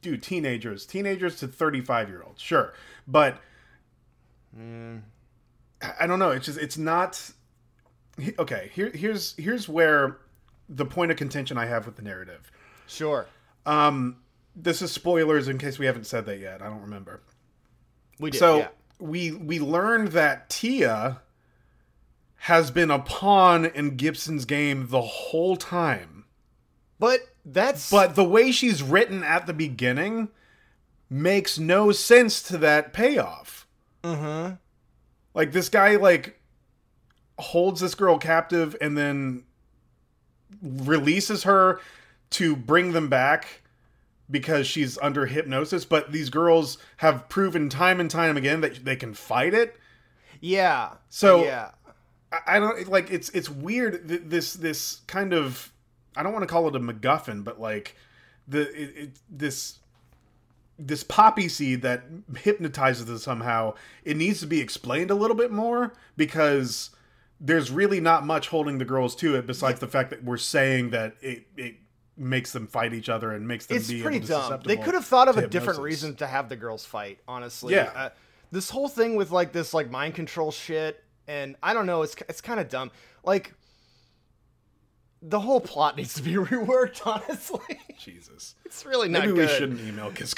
dude, 0.00 0.22
teenagers, 0.22 0.86
teenagers 0.86 1.36
to 1.36 1.48
thirty 1.48 1.80
five 1.82 2.08
year 2.08 2.22
olds, 2.22 2.40
sure, 2.40 2.72
but 3.06 3.40
I- 4.58 5.02
I 6.00 6.06
don't 6.06 6.18
know. 6.18 6.30
It's 6.30 6.46
just 6.46 6.58
it's 6.58 6.78
not 6.78 7.30
okay. 8.38 8.70
Here, 8.74 8.90
here's 8.94 9.34
here's 9.36 9.68
where 9.68 10.18
the 10.68 10.86
point 10.86 11.10
of 11.10 11.16
contention 11.18 11.58
I 11.58 11.66
have 11.66 11.84
with 11.86 11.96
the 11.96 12.02
narrative. 12.02 12.50
Sure. 12.86 13.26
Um, 13.66 14.16
this 14.54 14.82
is 14.82 14.92
spoilers 14.92 15.48
in 15.48 15.58
case 15.58 15.78
we 15.78 15.86
haven't 15.86 16.06
said 16.06 16.26
that 16.26 16.38
yet. 16.38 16.62
I 16.62 16.66
don't 16.66 16.82
remember. 16.82 17.22
We 18.18 18.30
did. 18.30 18.38
So 18.38 18.58
yeah. 18.58 18.68
we 18.98 19.32
we 19.32 19.58
learned 19.58 20.08
that 20.08 20.48
Tia 20.50 21.20
has 22.36 22.70
been 22.70 22.90
a 22.90 22.98
pawn 22.98 23.64
in 23.64 23.96
Gibson's 23.96 24.44
game 24.44 24.88
the 24.88 25.00
whole 25.00 25.56
time. 25.56 26.24
But 26.98 27.20
that's 27.44 27.90
But 27.90 28.14
the 28.14 28.24
way 28.24 28.52
she's 28.52 28.82
written 28.82 29.22
at 29.22 29.46
the 29.46 29.54
beginning 29.54 30.28
makes 31.10 31.58
no 31.58 31.90
sense 31.92 32.42
to 32.42 32.58
that 32.58 32.92
payoff. 32.92 33.66
Mm 34.02 34.18
Mhm. 34.18 34.58
Like 35.34 35.52
this 35.52 35.68
guy 35.68 35.96
like 35.96 36.40
holds 37.38 37.80
this 37.80 37.94
girl 37.94 38.18
captive 38.18 38.76
and 38.80 38.96
then 38.96 39.44
releases 40.62 41.42
her 41.42 41.80
to 42.30 42.56
bring 42.56 42.92
them 42.92 43.08
back 43.08 43.62
because 44.30 44.66
she's 44.66 44.96
under 44.98 45.26
hypnosis, 45.26 45.84
but 45.84 46.10
these 46.12 46.30
girls 46.30 46.78
have 46.98 47.28
proven 47.28 47.68
time 47.68 48.00
and 48.00 48.10
time 48.10 48.36
again 48.36 48.60
that 48.62 48.84
they 48.84 48.96
can 48.96 49.14
fight 49.14 49.54
it. 49.54 49.76
yeah. 50.40 50.94
So- 51.10 51.44
yeah. 51.44 51.70
I- 52.32 52.56
I 52.56 52.58
don't 52.58 52.88
like 52.88 53.10
it's 53.12 53.28
it's 53.28 53.48
weird 53.48 54.08
th- 54.08 54.22
this 54.24 54.54
this 54.54 55.02
kind 55.06 55.32
of 55.32 55.72
I 56.16 56.22
don't 56.24 56.32
want 56.32 56.42
to 56.42 56.46
call 56.48 56.66
it 56.66 56.74
a 56.74 56.80
MacGuffin, 56.80 57.44
but 57.44 57.60
like 57.60 57.96
the 58.48 58.62
it, 58.72 58.96
it, 58.96 59.10
this 59.30 59.78
this 60.78 61.04
poppy 61.04 61.48
seed 61.48 61.82
that 61.82 62.02
hypnotizes 62.36 63.08
us 63.08 63.22
somehow 63.22 63.74
it 64.04 64.16
needs 64.16 64.40
to 64.40 64.46
be 64.48 64.60
explained 64.60 65.12
a 65.12 65.14
little 65.14 65.36
bit 65.36 65.52
more 65.52 65.92
because 66.16 66.90
there's 67.40 67.70
really 67.70 68.00
not 68.00 68.26
much 68.26 68.48
holding 68.48 68.78
the 68.78 68.84
girls 68.84 69.14
to 69.14 69.36
it 69.36 69.46
besides 69.46 69.78
the 69.78 69.86
fact 69.86 70.10
that 70.10 70.24
we're 70.24 70.36
saying 70.36 70.90
that 70.90 71.14
it 71.20 71.46
it 71.56 71.76
makes 72.16 72.52
them 72.52 72.66
fight 72.66 72.94
each 72.94 73.08
other 73.08 73.32
and 73.32 73.46
makes 73.46 73.66
them 73.66 73.76
it's 73.76 73.88
be 73.88 74.02
pretty 74.02 74.20
dumb. 74.20 74.60
They 74.64 74.76
could 74.76 74.94
have 74.94 75.04
thought 75.04 75.28
of 75.28 75.36
a 75.36 75.46
different 75.46 75.80
reason 75.80 76.14
to 76.16 76.26
have 76.26 76.48
the 76.48 76.56
girls 76.56 76.84
fight. 76.84 77.18
Honestly, 77.26 77.74
Yeah. 77.74 77.90
Uh, 77.94 78.10
this 78.50 78.70
whole 78.70 78.88
thing 78.88 79.16
with 79.16 79.30
like 79.30 79.52
this 79.52 79.74
like 79.74 79.90
mind 79.90 80.14
control 80.14 80.52
shit, 80.52 81.02
and 81.26 81.56
I 81.62 81.74
don't 81.74 81.86
know. 81.86 82.02
It's 82.02 82.14
it's 82.28 82.40
kind 82.40 82.60
of 82.60 82.68
dumb. 82.68 82.92
Like 83.24 83.54
the 85.20 85.40
whole 85.40 85.60
plot 85.60 85.96
needs 85.96 86.14
to 86.14 86.22
be 86.22 86.34
reworked. 86.34 87.04
Honestly, 87.04 87.80
Jesus. 87.98 88.54
it's 88.64 88.86
really 88.86 89.08
not 89.08 89.26
Maybe 89.26 89.32
we 89.32 89.48
shouldn't 89.48 89.80
email 89.80 90.10
Kiss 90.12 90.34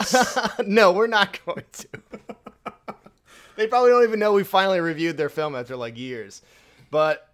no, 0.66 0.92
we're 0.92 1.06
not 1.06 1.38
going 1.44 1.64
to. 1.72 1.88
they 3.56 3.66
probably 3.66 3.90
don't 3.90 4.04
even 4.04 4.18
know 4.18 4.32
we 4.32 4.44
finally 4.44 4.80
reviewed 4.80 5.16
their 5.16 5.28
film 5.28 5.54
after 5.54 5.76
like 5.76 5.98
years. 5.98 6.42
But 6.90 7.28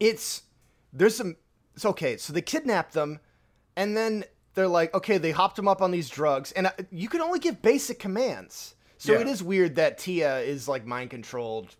it's 0.00 0.42
there's 0.92 1.16
some 1.16 1.36
it's 1.74 1.84
okay. 1.84 2.16
So 2.16 2.32
they 2.32 2.42
kidnap 2.42 2.92
them 2.92 3.20
and 3.76 3.96
then 3.96 4.24
they're 4.54 4.68
like, 4.68 4.94
okay, 4.94 5.18
they 5.18 5.32
hopped 5.32 5.56
them 5.56 5.66
up 5.68 5.82
on 5.82 5.90
these 5.90 6.08
drugs 6.08 6.52
and 6.52 6.66
uh, 6.68 6.70
you 6.90 7.08
can 7.08 7.20
only 7.20 7.38
give 7.38 7.60
basic 7.62 7.98
commands. 7.98 8.74
So 8.98 9.12
Yeah. 9.12 9.20
it 9.20 9.26
is 9.26 9.42
weird 9.42 9.74
that 9.76 9.98
Tia 9.98 10.38
is 10.40 10.68
like 10.68 10.86
mind 10.86 11.10
controlled 11.10 11.74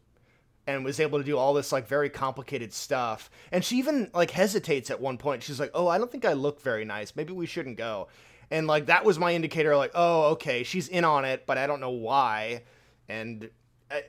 and 0.67 0.85
was 0.85 0.99
able 0.99 1.19
to 1.19 1.25
do 1.25 1.37
all 1.39 1.55
this 1.55 1.73
like 1.73 1.87
very 1.87 2.09
complicated 2.11 2.73
stuff. 2.73 3.31
And 3.53 3.65
she 3.65 3.77
even 3.79 4.11
like 4.15 4.31
hesitates 4.31 4.91
at 4.91 5.01
one 5.01 5.19
point. 5.19 5.43
She's 5.43 5.61
like, 5.61 5.71
"Oh, 5.75 5.87
I 5.89 5.99
don't 5.99 6.11
think 6.11 6.25
I 6.25 6.33
look 6.33 6.61
very 6.63 6.85
nice. 6.85 7.15
Maybe 7.15 7.33
we 7.33 7.47
shouldn't 7.47 7.77
go." 7.77 8.09
And 8.51 8.67
like 8.67 8.87
that 8.87 9.05
was 9.05 9.19
my 9.19 9.35
indicator 9.35 9.77
like, 9.77 9.93
"Oh, 9.95 10.31
okay, 10.33 10.63
she's 10.65 10.89
in 10.89 11.05
on 11.05 11.25
it, 11.25 11.45
but 11.47 11.59
I 11.59 11.67
don't 11.67 11.81
know 11.81 11.91
why." 11.91 12.63
And 13.11 13.51
uh, 13.91 14.01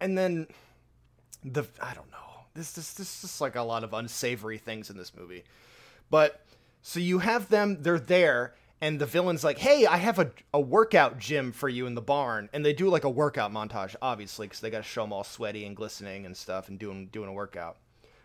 and 0.00 0.16
then 0.18 0.46
the 1.44 1.64
I 1.80 1.94
don't 1.94 2.10
know. 2.10 2.16
This 2.54 2.72
this 2.72 2.92
this 2.92 3.14
is 3.16 3.20
just 3.22 3.40
like 3.40 3.56
a 3.56 3.62
lot 3.62 3.84
of 3.84 3.92
unsavory 3.94 4.58
things 4.58 4.90
in 4.90 4.96
this 4.96 5.12
movie. 5.14 5.44
But 6.10 6.44
so 6.82 7.00
you 7.00 7.20
have 7.20 7.48
them, 7.48 7.78
they're 7.80 7.98
there, 7.98 8.54
and 8.80 8.98
the 9.00 9.06
villain's 9.06 9.44
like, 9.44 9.58
hey, 9.58 9.86
I 9.86 9.96
have 9.98 10.18
a, 10.18 10.32
a 10.52 10.60
workout 10.60 11.18
gym 11.18 11.52
for 11.52 11.68
you 11.68 11.86
in 11.86 11.94
the 11.94 12.02
barn. 12.02 12.48
And 12.52 12.66
they 12.66 12.72
do 12.72 12.88
like 12.88 13.04
a 13.04 13.08
workout 13.10 13.52
montage, 13.52 13.94
obviously, 14.02 14.46
because 14.48 14.58
they 14.60 14.68
got 14.70 14.78
to 14.78 14.82
show 14.82 15.02
them 15.02 15.12
all 15.12 15.22
sweaty 15.22 15.64
and 15.64 15.76
glistening 15.76 16.26
and 16.26 16.36
stuff 16.36 16.68
and 16.68 16.78
doing, 16.80 17.06
doing 17.06 17.28
a 17.28 17.32
workout. 17.32 17.76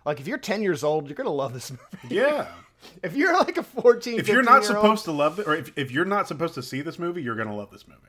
Like, 0.06 0.20
if 0.20 0.28
you're 0.28 0.40
10 0.40 0.64
years 0.64 0.84
old, 0.84 1.08
you're 1.08 1.16
going 1.16 1.28
to 1.28 1.32
love 1.32 1.54
this 1.54 1.70
movie. 2.04 2.16
Yeah. 2.16 2.48
if 3.04 3.16
you're 3.16 3.34
like 3.34 3.58
a 3.58 3.64
14, 3.64 4.20
If 4.20 4.28
you're 4.28 4.42
not 4.42 4.64
15-year-old 4.64 4.84
supposed 4.84 5.06
to 5.06 5.12
love 5.12 5.40
it, 5.40 5.48
or 5.48 5.56
if, 5.56 5.78
if 5.78 5.92
you're 5.92 6.06
not 6.06 6.28
supposed 6.28 6.56
to 6.56 6.64
see 6.64 6.82
this 6.82 6.98
movie, 6.98 7.22
you're 7.22 7.36
gonna 7.36 7.56
love 7.56 7.70
this 7.70 7.88
movie. 7.88 8.02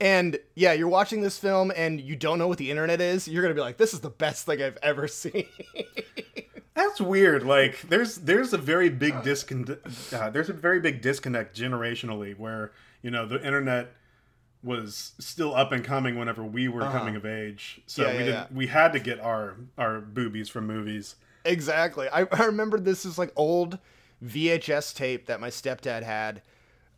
And 0.00 0.38
yeah, 0.56 0.72
you're 0.72 0.88
watching 0.88 1.20
this 1.20 1.38
film 1.38 1.70
and 1.76 2.00
you 2.00 2.16
don't 2.16 2.38
know 2.38 2.48
what 2.48 2.58
the 2.58 2.70
internet 2.70 3.00
is, 3.00 3.28
you're 3.28 3.42
going 3.42 3.54
to 3.54 3.58
be 3.58 3.62
like, 3.62 3.76
this 3.76 3.92
is 3.94 4.00
the 4.00 4.10
best 4.10 4.46
thing 4.46 4.60
I've 4.62 4.78
ever 4.82 5.06
seen. 5.22 5.46
That's 6.74 7.00
weird. 7.00 7.44
Like 7.44 7.82
there's 7.82 8.16
there's 8.16 8.52
a 8.52 8.58
very 8.58 8.88
big 8.88 9.22
disconnect. 9.22 9.86
Uh, 10.12 10.30
there's 10.30 10.48
a 10.48 10.52
very 10.54 10.80
big 10.80 11.00
disconnect 11.00 11.56
generationally 11.56 12.36
where 12.36 12.72
you 13.02 13.10
know 13.10 13.26
the 13.26 13.44
internet 13.46 13.92
was 14.62 15.12
still 15.18 15.54
up 15.54 15.72
and 15.72 15.84
coming 15.84 16.18
whenever 16.18 16.42
we 16.44 16.68
were 16.68 16.82
coming 16.82 17.16
of 17.16 17.24
age. 17.24 17.80
So 17.86 18.02
Uh-huh. 18.02 18.12
Yeah, 18.12 18.18
we 18.18 18.24
yeah, 18.24 18.24
didn't 18.30 18.50
yeah. 18.50 18.56
we 18.56 18.66
had 18.66 18.92
to 18.94 18.98
get 19.00 19.20
our 19.20 19.56
our 19.78 20.00
boobies 20.00 20.48
from 20.48 20.66
movies. 20.66 21.16
Exactly. 21.44 22.08
I, 22.08 22.26
I 22.32 22.44
remember 22.46 22.78
this 22.80 23.04
is 23.06 23.18
like 23.18 23.32
old 23.36 23.78
VHS 24.24 24.94
tape 24.94 25.26
that 25.26 25.40
my 25.40 25.48
stepdad 25.48 26.02
had 26.02 26.42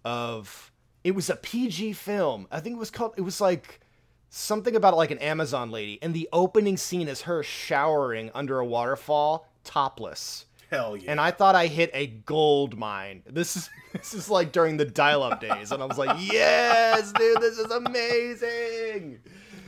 of 0.04 0.72
it 1.08 1.14
was 1.14 1.30
a 1.30 1.36
PG 1.36 1.94
film. 1.94 2.46
I 2.52 2.60
think 2.60 2.76
it 2.76 2.78
was 2.78 2.90
called 2.90 3.14
it 3.16 3.22
was 3.22 3.40
like 3.40 3.80
something 4.28 4.76
about 4.76 4.94
like 4.94 5.10
an 5.10 5.16
Amazon 5.18 5.70
lady 5.70 5.98
and 6.02 6.12
the 6.12 6.28
opening 6.34 6.76
scene 6.76 7.08
is 7.08 7.22
her 7.22 7.42
showering 7.42 8.30
under 8.34 8.58
a 8.58 8.66
waterfall 8.66 9.48
topless. 9.64 10.44
Hell 10.70 10.98
yeah. 10.98 11.10
And 11.10 11.18
I 11.18 11.30
thought 11.30 11.54
I 11.54 11.66
hit 11.66 11.90
a 11.94 12.08
gold 12.08 12.76
mine. 12.76 13.22
This 13.26 13.56
is 13.56 13.70
this 13.94 14.12
is 14.12 14.28
like 14.28 14.52
during 14.52 14.76
the 14.76 14.84
dial-up 14.84 15.40
days 15.40 15.72
and 15.72 15.82
I 15.82 15.86
was 15.86 15.96
like, 15.96 16.14
"Yes, 16.30 17.10
dude, 17.12 17.40
this 17.40 17.56
is 17.56 17.70
amazing." 17.70 19.20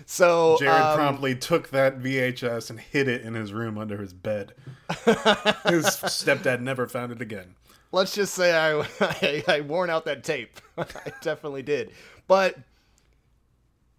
So, 0.04 0.56
Jared 0.58 0.82
um, 0.82 0.96
promptly 0.96 1.36
took 1.36 1.70
that 1.70 2.00
VHS 2.00 2.68
and 2.68 2.78
hid 2.80 3.08
it 3.08 3.22
in 3.22 3.32
his 3.32 3.54
room 3.54 3.78
under 3.78 3.96
his 3.96 4.12
bed. 4.12 4.52
his 5.06 5.86
stepdad 6.10 6.60
never 6.60 6.86
found 6.86 7.12
it 7.12 7.22
again. 7.22 7.54
Let's 7.92 8.14
just 8.14 8.34
say 8.34 8.56
I, 8.56 8.86
I 9.00 9.44
I 9.46 9.60
worn 9.60 9.90
out 9.90 10.04
that 10.04 10.24
tape. 10.24 10.60
I 10.78 10.84
definitely 11.22 11.62
did. 11.62 11.92
But 12.26 12.56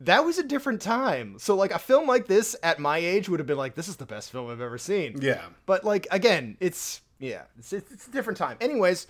that 0.02 0.26
was 0.26 0.38
a 0.40 0.44
different 0.44 0.82
time. 0.82 1.38
So 1.38 1.56
like 1.56 1.72
a 1.72 1.80
film 1.80 2.08
like 2.08 2.28
this 2.28 2.56
at 2.64 2.80
my 2.80 2.98
age 2.98 3.30
would 3.30 3.40
have 3.40 3.48
been 3.48 3.58
like 3.58 3.76
this 3.76 3.88
is 3.88 3.98
the 3.98 4.06
best 4.06 4.32
film 4.32 4.50
I've 4.50 4.62
ever 4.62 4.78
seen. 4.78 5.20
Yeah. 5.22 5.42
But 5.66 5.84
like 5.84 6.08
again, 6.12 6.58
it's 6.60 7.02
yeah, 7.20 7.44
it's, 7.58 7.72
it's 7.72 8.08
a 8.08 8.12
different 8.12 8.38
time. 8.38 8.58
Anyways, 8.60 9.08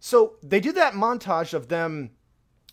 so 0.00 0.34
they 0.42 0.58
do 0.58 0.72
that 0.72 0.94
montage 0.94 1.52
of 1.52 1.68
them 1.68 2.10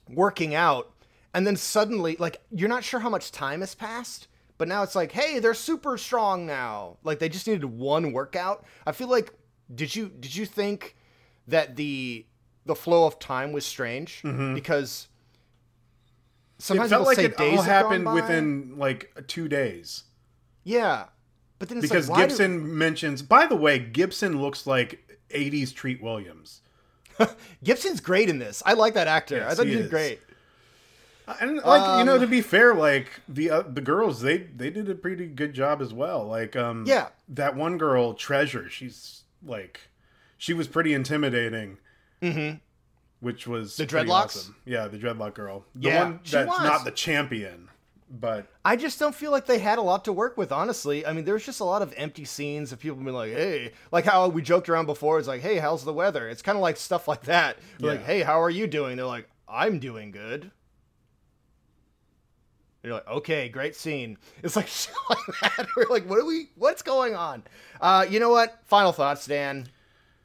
working 0.08 0.56
out 0.56 0.92
and 1.34 1.46
then 1.46 1.56
suddenly 1.56 2.16
like 2.18 2.42
you're 2.52 2.70
not 2.70 2.84
sure 2.84 3.00
how 3.00 3.10
much 3.10 3.32
time 3.32 3.60
has 3.60 3.76
passed, 3.76 4.28
but 4.58 4.68
now 4.68 4.84
it's 4.84 4.96
like, 4.96 5.12
"Hey, 5.12 5.40
they're 5.40 5.54
super 5.54 5.98
strong 5.98 6.46
now." 6.46 6.98
Like 7.04 7.20
they 7.20 7.30
just 7.30 7.48
needed 7.48 7.66
one 7.66 8.14
workout. 8.14 8.66
I 8.86 8.92
feel 8.92 9.10
like 9.10 9.34
did 9.74 9.96
you 9.96 10.10
did 10.10 10.36
you 10.36 10.46
think 10.46 10.96
that 11.50 11.76
the 11.76 12.26
the 12.66 12.76
flow 12.76 13.06
of 13.06 13.20
time 13.20 13.52
was 13.52 13.66
strange 13.66 14.22
because 14.24 15.08
sometimes 16.58 16.92
It 16.92 16.96
felt 16.96 17.08
like 17.08 17.16
say 17.18 17.26
it 17.26 17.38
days 17.38 17.58
all 17.60 17.64
happened 17.64 18.06
within 18.14 18.78
like 18.78 19.12
two 19.28 19.48
days. 19.48 20.04
yeah, 20.64 21.06
but 21.58 21.70
then 21.70 21.78
it's 21.80 21.88
because 21.88 22.10
like, 22.10 22.18
why 22.18 22.24
do- 22.26 22.30
Gibson 22.30 22.78
mentions. 22.78 23.22
By 23.22 23.46
the 23.48 23.56
way, 23.56 23.80
Gibson 23.80 24.42
looks 24.42 24.68
like 24.68 25.20
'80s 25.30 25.74
Treat 25.74 26.02
Williams, 26.02 26.62
Gibson's 27.64 28.00
great 28.02 28.30
in 28.30 28.40
this. 28.40 28.62
I 28.66 28.74
like 28.74 28.94
that 28.94 29.08
actor. 29.08 29.38
Yes, 29.38 29.52
I 29.52 29.56
thought 29.56 29.68
he 29.68 29.76
did 29.76 29.90
great. 29.90 30.20
and 31.40 31.58
like 31.58 32.00
you 32.00 32.06
know, 32.06 32.16
Um, 32.16 32.22
to 32.22 32.28
be 32.28 32.42
fair, 32.42 32.74
like 32.74 33.08
the 33.28 33.50
uh, 33.52 33.62
the 33.64 33.82
girls, 33.82 34.22
they 34.22 34.38
they 34.38 34.70
did 34.70 34.90
a 34.90 34.96
pretty 34.96 35.28
good 35.28 35.54
job 35.54 35.82
as 35.82 35.94
well. 35.94 36.26
Like, 36.26 36.56
um, 36.56 36.86
Yeah. 36.88 37.10
that 37.30 37.56
one 37.56 37.78
girl, 37.78 38.14
Treasure, 38.14 38.70
she's 38.70 39.24
like, 39.44 39.80
she 40.40 40.54
was 40.54 40.68
pretty 40.68 40.96
intimidating. 40.96 41.78
Mm-hmm. 42.24 42.58
Which 43.20 43.46
was 43.46 43.76
The 43.78 43.86
dreadlocks? 43.86 44.10
awesome. 44.26 44.56
Yeah, 44.66 44.88
the 44.88 44.98
dreadlock 44.98 45.36
girl. 45.36 45.66
The 45.76 45.90
Yeah, 45.90 46.04
one 46.06 46.20
that's 46.28 46.48
was. 46.50 46.62
not 46.64 46.86
the 46.86 46.92
champion, 46.92 47.70
but 48.10 48.48
I 48.64 48.78
just 48.78 48.98
don't 48.98 49.14
feel 49.14 49.30
like 49.32 49.46
they 49.46 49.60
had 49.60 49.78
a 49.78 49.82
lot 49.82 50.06
to 50.06 50.14
work 50.14 50.38
with, 50.38 50.52
honestly. 50.54 51.06
I 51.06 51.12
mean, 51.12 51.26
there's 51.26 51.46
just 51.46 51.60
a 51.60 51.66
lot 51.66 51.82
of 51.82 51.94
empty 51.98 52.24
scenes 52.24 52.72
of 52.72 52.80
people 52.80 52.98
being 52.98 53.14
like, 53.14 53.34
hey, 53.34 53.74
like 53.92 54.06
how 54.06 54.28
we 54.30 54.42
joked 54.42 54.70
around 54.70 54.86
before. 54.86 55.20
It's 55.20 55.28
like, 55.28 55.42
hey, 55.42 55.58
how's 55.58 55.84
the 55.84 55.92
weather? 55.94 56.30
It's 56.30 56.42
kind 56.42 56.56
of 56.58 56.62
like 56.62 56.78
stuff 56.78 57.08
like 57.10 57.24
that. 57.24 57.58
We're 57.82 57.92
Like, 57.92 58.06
hey, 58.06 58.22
how 58.22 58.42
are 58.42 58.50
you 58.50 58.66
doing? 58.68 58.96
They're 58.96 59.06
like, 59.06 59.30
I'm 59.50 59.80
doing 59.80 60.12
good. 60.12 60.50
you're 62.84 62.94
like, 62.94 63.08
okay, 63.08 63.50
great 63.50 63.76
scene. 63.76 64.18
It's 64.44 64.56
like 64.56 64.68
shit 64.70 64.94
like 65.10 65.20
that. 65.58 65.68
We're 65.76 65.88
like, 65.90 66.10
what 66.10 66.20
are 66.20 66.26
we? 66.26 66.48
What's 66.56 66.82
going 66.82 67.16
on? 67.16 67.44
Uh, 67.82 68.06
you 68.10 68.22
know 68.22 68.30
what? 68.30 68.62
Final 68.66 68.94
thoughts, 68.94 69.26
Dan. 69.26 69.68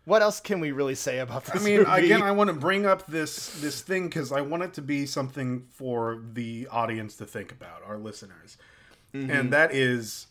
What 0.05 0.21
else 0.21 0.39
can 0.39 0.61
we 0.61 0.73
really 0.73 0.95
say 0.95 1.21
about 1.21 1.47
this? 1.47 1.63
I 1.63 1.65
mean, 1.65 1.79
movie? 1.79 2.05
again, 2.05 2.23
I 2.23 2.33
want 2.33 2.49
to 2.49 2.55
bring 2.55 2.85
up 2.85 3.07
this 3.07 3.61
this 3.61 3.81
thing 3.81 4.05
because 4.09 4.33
I 4.33 4.43
want 4.43 4.63
it 4.63 4.75
to 4.75 4.83
be 4.83 5.07
something 5.07 5.67
for 5.71 6.23
the 6.33 6.69
audience 6.71 7.17
to 7.17 7.27
think 7.27 7.53
about, 7.53 7.83
our 7.87 7.97
listeners, 7.97 8.59
mm-hmm. 9.15 9.31
and 9.31 9.53
that 9.53 9.75
is 9.75 10.27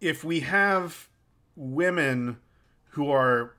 if 0.00 0.22
we 0.22 0.40
have 0.40 1.08
women 1.56 2.38
who 2.90 3.10
are 3.10 3.54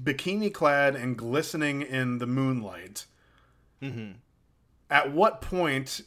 bikini 0.00 0.52
clad 0.52 0.96
and 0.96 1.16
glistening 1.16 1.82
in 1.82 2.18
the 2.18 2.26
moonlight. 2.26 3.06
Mm-hmm. 3.82 4.12
At 4.90 5.12
what 5.12 5.40
point 5.40 6.02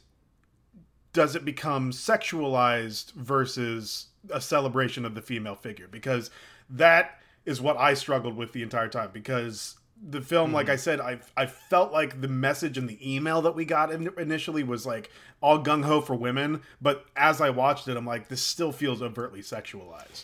does 1.14 1.36
it 1.36 1.46
become 1.46 1.92
sexualized 1.92 3.14
versus 3.14 4.08
a 4.30 4.42
celebration 4.42 5.06
of 5.06 5.16
the 5.16 5.22
female 5.22 5.56
figure? 5.56 5.88
Because 5.88 6.30
that 6.70 7.20
is 7.46 7.62
what 7.62 7.78
I 7.78 7.94
struggled 7.94 8.36
with 8.36 8.54
the 8.54 8.62
entire 8.64 8.88
time. 8.90 9.10
Because 9.14 9.76
the 10.02 10.22
film, 10.22 10.52
like 10.52 10.70
I 10.70 10.76
said, 10.76 11.00
I 11.00 11.20
I 11.38 11.46
felt 11.46 11.92
like 11.92 12.22
the 12.22 12.28
message 12.28 12.78
in 12.78 12.88
the 12.88 13.00
email 13.16 13.42
that 13.44 13.56
we 13.56 13.66
got 13.66 13.92
in, 13.92 14.10
initially 14.18 14.64
was 14.64 14.86
like 14.86 15.10
all 15.42 15.64
gung 15.64 15.84
ho 15.86 16.02
for 16.02 16.16
women, 16.16 16.62
but 16.82 17.06
as 17.16 17.40
I 17.42 17.50
watched 17.52 17.88
it, 17.88 17.96
I'm 17.98 18.06
like, 18.06 18.28
this 18.28 18.42
still 18.42 18.72
feels 18.72 19.02
overtly 19.02 19.42
sexualized. 19.42 20.24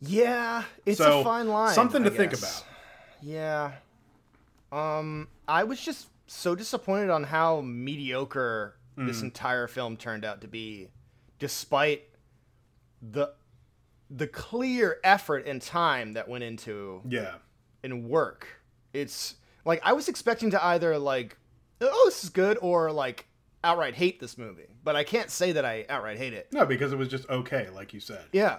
yeah, 0.00 0.64
it's 0.86 0.98
so 0.98 1.20
a 1.20 1.24
fine 1.24 1.48
line. 1.48 1.74
something 1.74 2.02
to 2.04 2.10
think 2.10 2.32
about. 2.32 2.64
Yeah. 3.22 3.72
Um, 4.70 5.28
I 5.46 5.64
was 5.64 5.80
just 5.80 6.08
so 6.26 6.54
disappointed 6.54 7.10
on 7.10 7.24
how 7.24 7.60
mediocre 7.62 8.74
Hmm. 8.96 9.06
this 9.06 9.22
entire 9.22 9.66
film 9.68 9.96
turned 9.96 10.24
out 10.24 10.40
to 10.40 10.48
be, 10.48 10.88
despite 11.38 12.02
the 13.00 13.32
the 14.10 14.26
clear 14.26 14.98
effort 15.04 15.46
and 15.46 15.60
time 15.60 16.12
that 16.14 16.28
went 16.28 16.44
into 16.44 17.02
Yeah. 17.08 17.34
and 17.82 18.08
work. 18.08 18.46
It's 18.92 19.34
like 19.64 19.80
I 19.84 19.92
was 19.92 20.08
expecting 20.08 20.50
to 20.52 20.64
either 20.64 20.98
like, 20.98 21.36
oh, 21.80 22.02
this 22.06 22.24
is 22.24 22.30
good, 22.30 22.58
or 22.62 22.90
like 22.90 23.26
outright 23.62 23.94
hate 23.94 24.18
this 24.20 24.38
movie. 24.38 24.66
But 24.82 24.96
I 24.96 25.04
can't 25.04 25.30
say 25.30 25.52
that 25.52 25.64
I 25.64 25.84
outright 25.88 26.16
hate 26.16 26.32
it. 26.32 26.48
No, 26.52 26.64
because 26.64 26.92
it 26.92 26.96
was 26.96 27.08
just 27.08 27.28
okay, 27.28 27.68
like 27.70 27.92
you 27.92 28.00
said. 28.00 28.24
Yeah. 28.32 28.58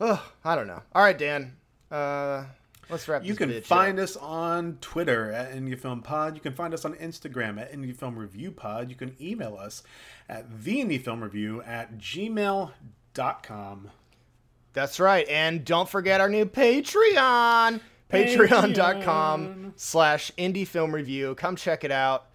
Ugh, 0.00 0.20
I 0.44 0.54
don't 0.56 0.66
know. 0.66 0.82
All 0.94 1.02
right, 1.02 1.16
Dan. 1.16 1.56
Uh, 1.90 2.44
let's 2.90 3.06
wrap. 3.08 3.22
Up. 3.22 3.26
You 3.26 3.34
can 3.34 3.60
find 3.62 3.98
up. 3.98 4.04
us 4.04 4.16
on 4.16 4.78
Twitter 4.80 5.30
at 5.32 5.52
IndieFilm 5.52 6.02
Pod. 6.04 6.34
You 6.34 6.40
can 6.40 6.54
find 6.54 6.74
us 6.74 6.84
on 6.84 6.94
Instagram 6.94 7.60
at 7.60 7.72
IndieFilm 7.72 8.16
Review 8.16 8.50
Pod. 8.50 8.90
You 8.90 8.96
can 8.96 9.16
email 9.20 9.56
us 9.56 9.82
at 10.28 10.62
the 10.64 10.76
IndieFilm 10.82 11.22
Review 11.22 11.62
at 11.62 11.98
gmail.com. 11.98 12.72
That's 14.72 14.98
right. 14.98 15.26
And 15.28 15.64
don't 15.64 15.88
forget 15.88 16.20
our 16.20 16.28
new 16.28 16.46
Patreon. 16.46 17.80
Patreon.com 18.10 19.72
slash 19.76 20.30
indie 20.36 20.66
film 20.66 20.94
review. 20.94 21.34
Come 21.36 21.56
check 21.56 21.84
it 21.84 21.90
out. 21.90 22.26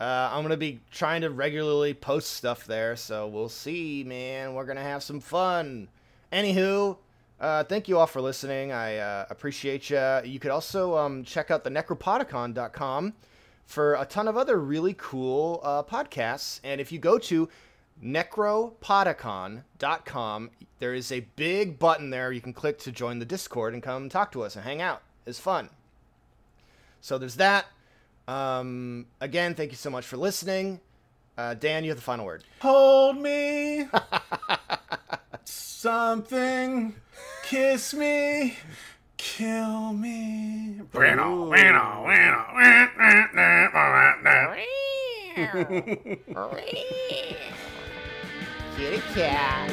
Uh, 0.00 0.30
I'm 0.32 0.40
going 0.40 0.50
to 0.50 0.56
be 0.56 0.80
trying 0.90 1.20
to 1.20 1.30
regularly 1.30 1.94
post 1.94 2.32
stuff 2.32 2.66
there, 2.66 2.96
so 2.96 3.28
we'll 3.28 3.48
see, 3.48 4.02
man. 4.04 4.54
We're 4.54 4.64
going 4.64 4.76
to 4.76 4.82
have 4.82 5.02
some 5.02 5.20
fun. 5.20 5.88
Anywho, 6.32 6.98
uh, 7.40 7.64
thank 7.64 7.88
you 7.88 7.98
all 7.98 8.06
for 8.06 8.20
listening. 8.20 8.72
I 8.72 8.96
uh, 8.96 9.26
appreciate 9.30 9.88
you. 9.90 10.20
You 10.24 10.38
could 10.40 10.50
also 10.50 10.96
um, 10.96 11.22
check 11.22 11.50
out 11.50 11.64
the 11.64 11.70
necropodicon.com 11.70 13.14
for 13.66 13.94
a 13.94 14.04
ton 14.04 14.28
of 14.28 14.36
other 14.36 14.58
really 14.58 14.94
cool 14.98 15.60
uh, 15.62 15.82
podcasts. 15.82 16.60
And 16.64 16.80
if 16.80 16.90
you 16.90 16.98
go 16.98 17.18
to 17.18 17.48
necropodicon.com, 18.02 20.50
there 20.78 20.94
is 20.94 21.12
a 21.12 21.20
big 21.36 21.78
button 21.78 22.10
there 22.10 22.32
you 22.32 22.40
can 22.40 22.52
click 22.52 22.78
to 22.80 22.92
join 22.92 23.18
the 23.18 23.24
Discord 23.24 23.74
and 23.74 23.82
come 23.82 24.08
talk 24.08 24.32
to 24.32 24.42
us 24.42 24.56
and 24.56 24.64
hang 24.64 24.80
out. 24.80 25.02
It's 25.26 25.38
fun. 25.38 25.70
So 27.00 27.18
there's 27.18 27.36
that. 27.36 27.66
Um, 28.26 29.06
again, 29.20 29.54
thank 29.54 29.70
you 29.70 29.76
so 29.76 29.90
much 29.90 30.06
for 30.06 30.16
listening. 30.16 30.80
Uh, 31.36 31.54
Dan, 31.54 31.84
you 31.84 31.90
have 31.90 31.98
the 31.98 32.02
final 32.02 32.24
word. 32.24 32.44
Hold 32.60 33.20
me. 33.20 33.86
Something. 35.44 36.94
Kiss 37.44 37.92
me. 37.92 38.56
Kill 39.16 39.92
me. 39.92 40.80
Kitty 48.76 49.00
cat. 49.14 49.70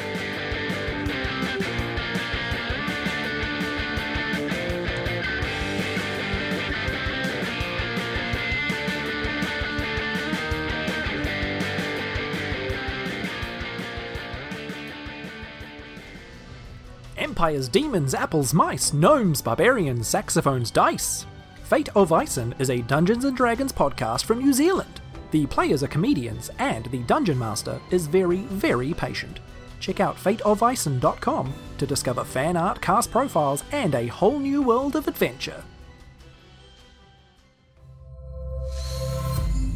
Empires, 17.16 17.68
demons, 17.68 18.14
apples, 18.14 18.54
mice, 18.54 18.92
gnomes, 18.92 19.42
barbarians, 19.42 20.06
saxophones, 20.06 20.70
dice. 20.70 21.26
Fate 21.64 21.88
of 21.96 22.12
Ison 22.12 22.54
is 22.60 22.70
a 22.70 22.82
Dungeons 22.82 23.24
and 23.24 23.36
Dragons 23.36 23.72
podcast 23.72 24.24
from 24.24 24.38
New 24.38 24.52
Zealand. 24.52 25.01
The 25.32 25.46
players 25.46 25.82
are 25.82 25.88
comedians, 25.88 26.50
and 26.58 26.84
the 26.86 26.98
dungeon 27.04 27.38
master 27.38 27.80
is 27.90 28.06
very, 28.06 28.40
very 28.52 28.92
patient. 28.92 29.40
Check 29.80 29.98
out 29.98 30.16
fateofison.com 30.16 31.54
to 31.78 31.86
discover 31.86 32.22
fan 32.22 32.56
art, 32.56 32.80
cast 32.80 33.10
profiles, 33.10 33.64
and 33.72 33.94
a 33.94 34.06
whole 34.06 34.38
new 34.38 34.62
world 34.62 34.94
of 34.94 35.08
adventure. 35.08 35.64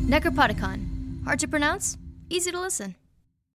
Necropodicon. 0.05 1.25
Hard 1.25 1.41
to 1.41 1.49
pronounce, 1.49 1.97
easy 2.31 2.53
to 2.53 2.61
listen. 2.61 2.95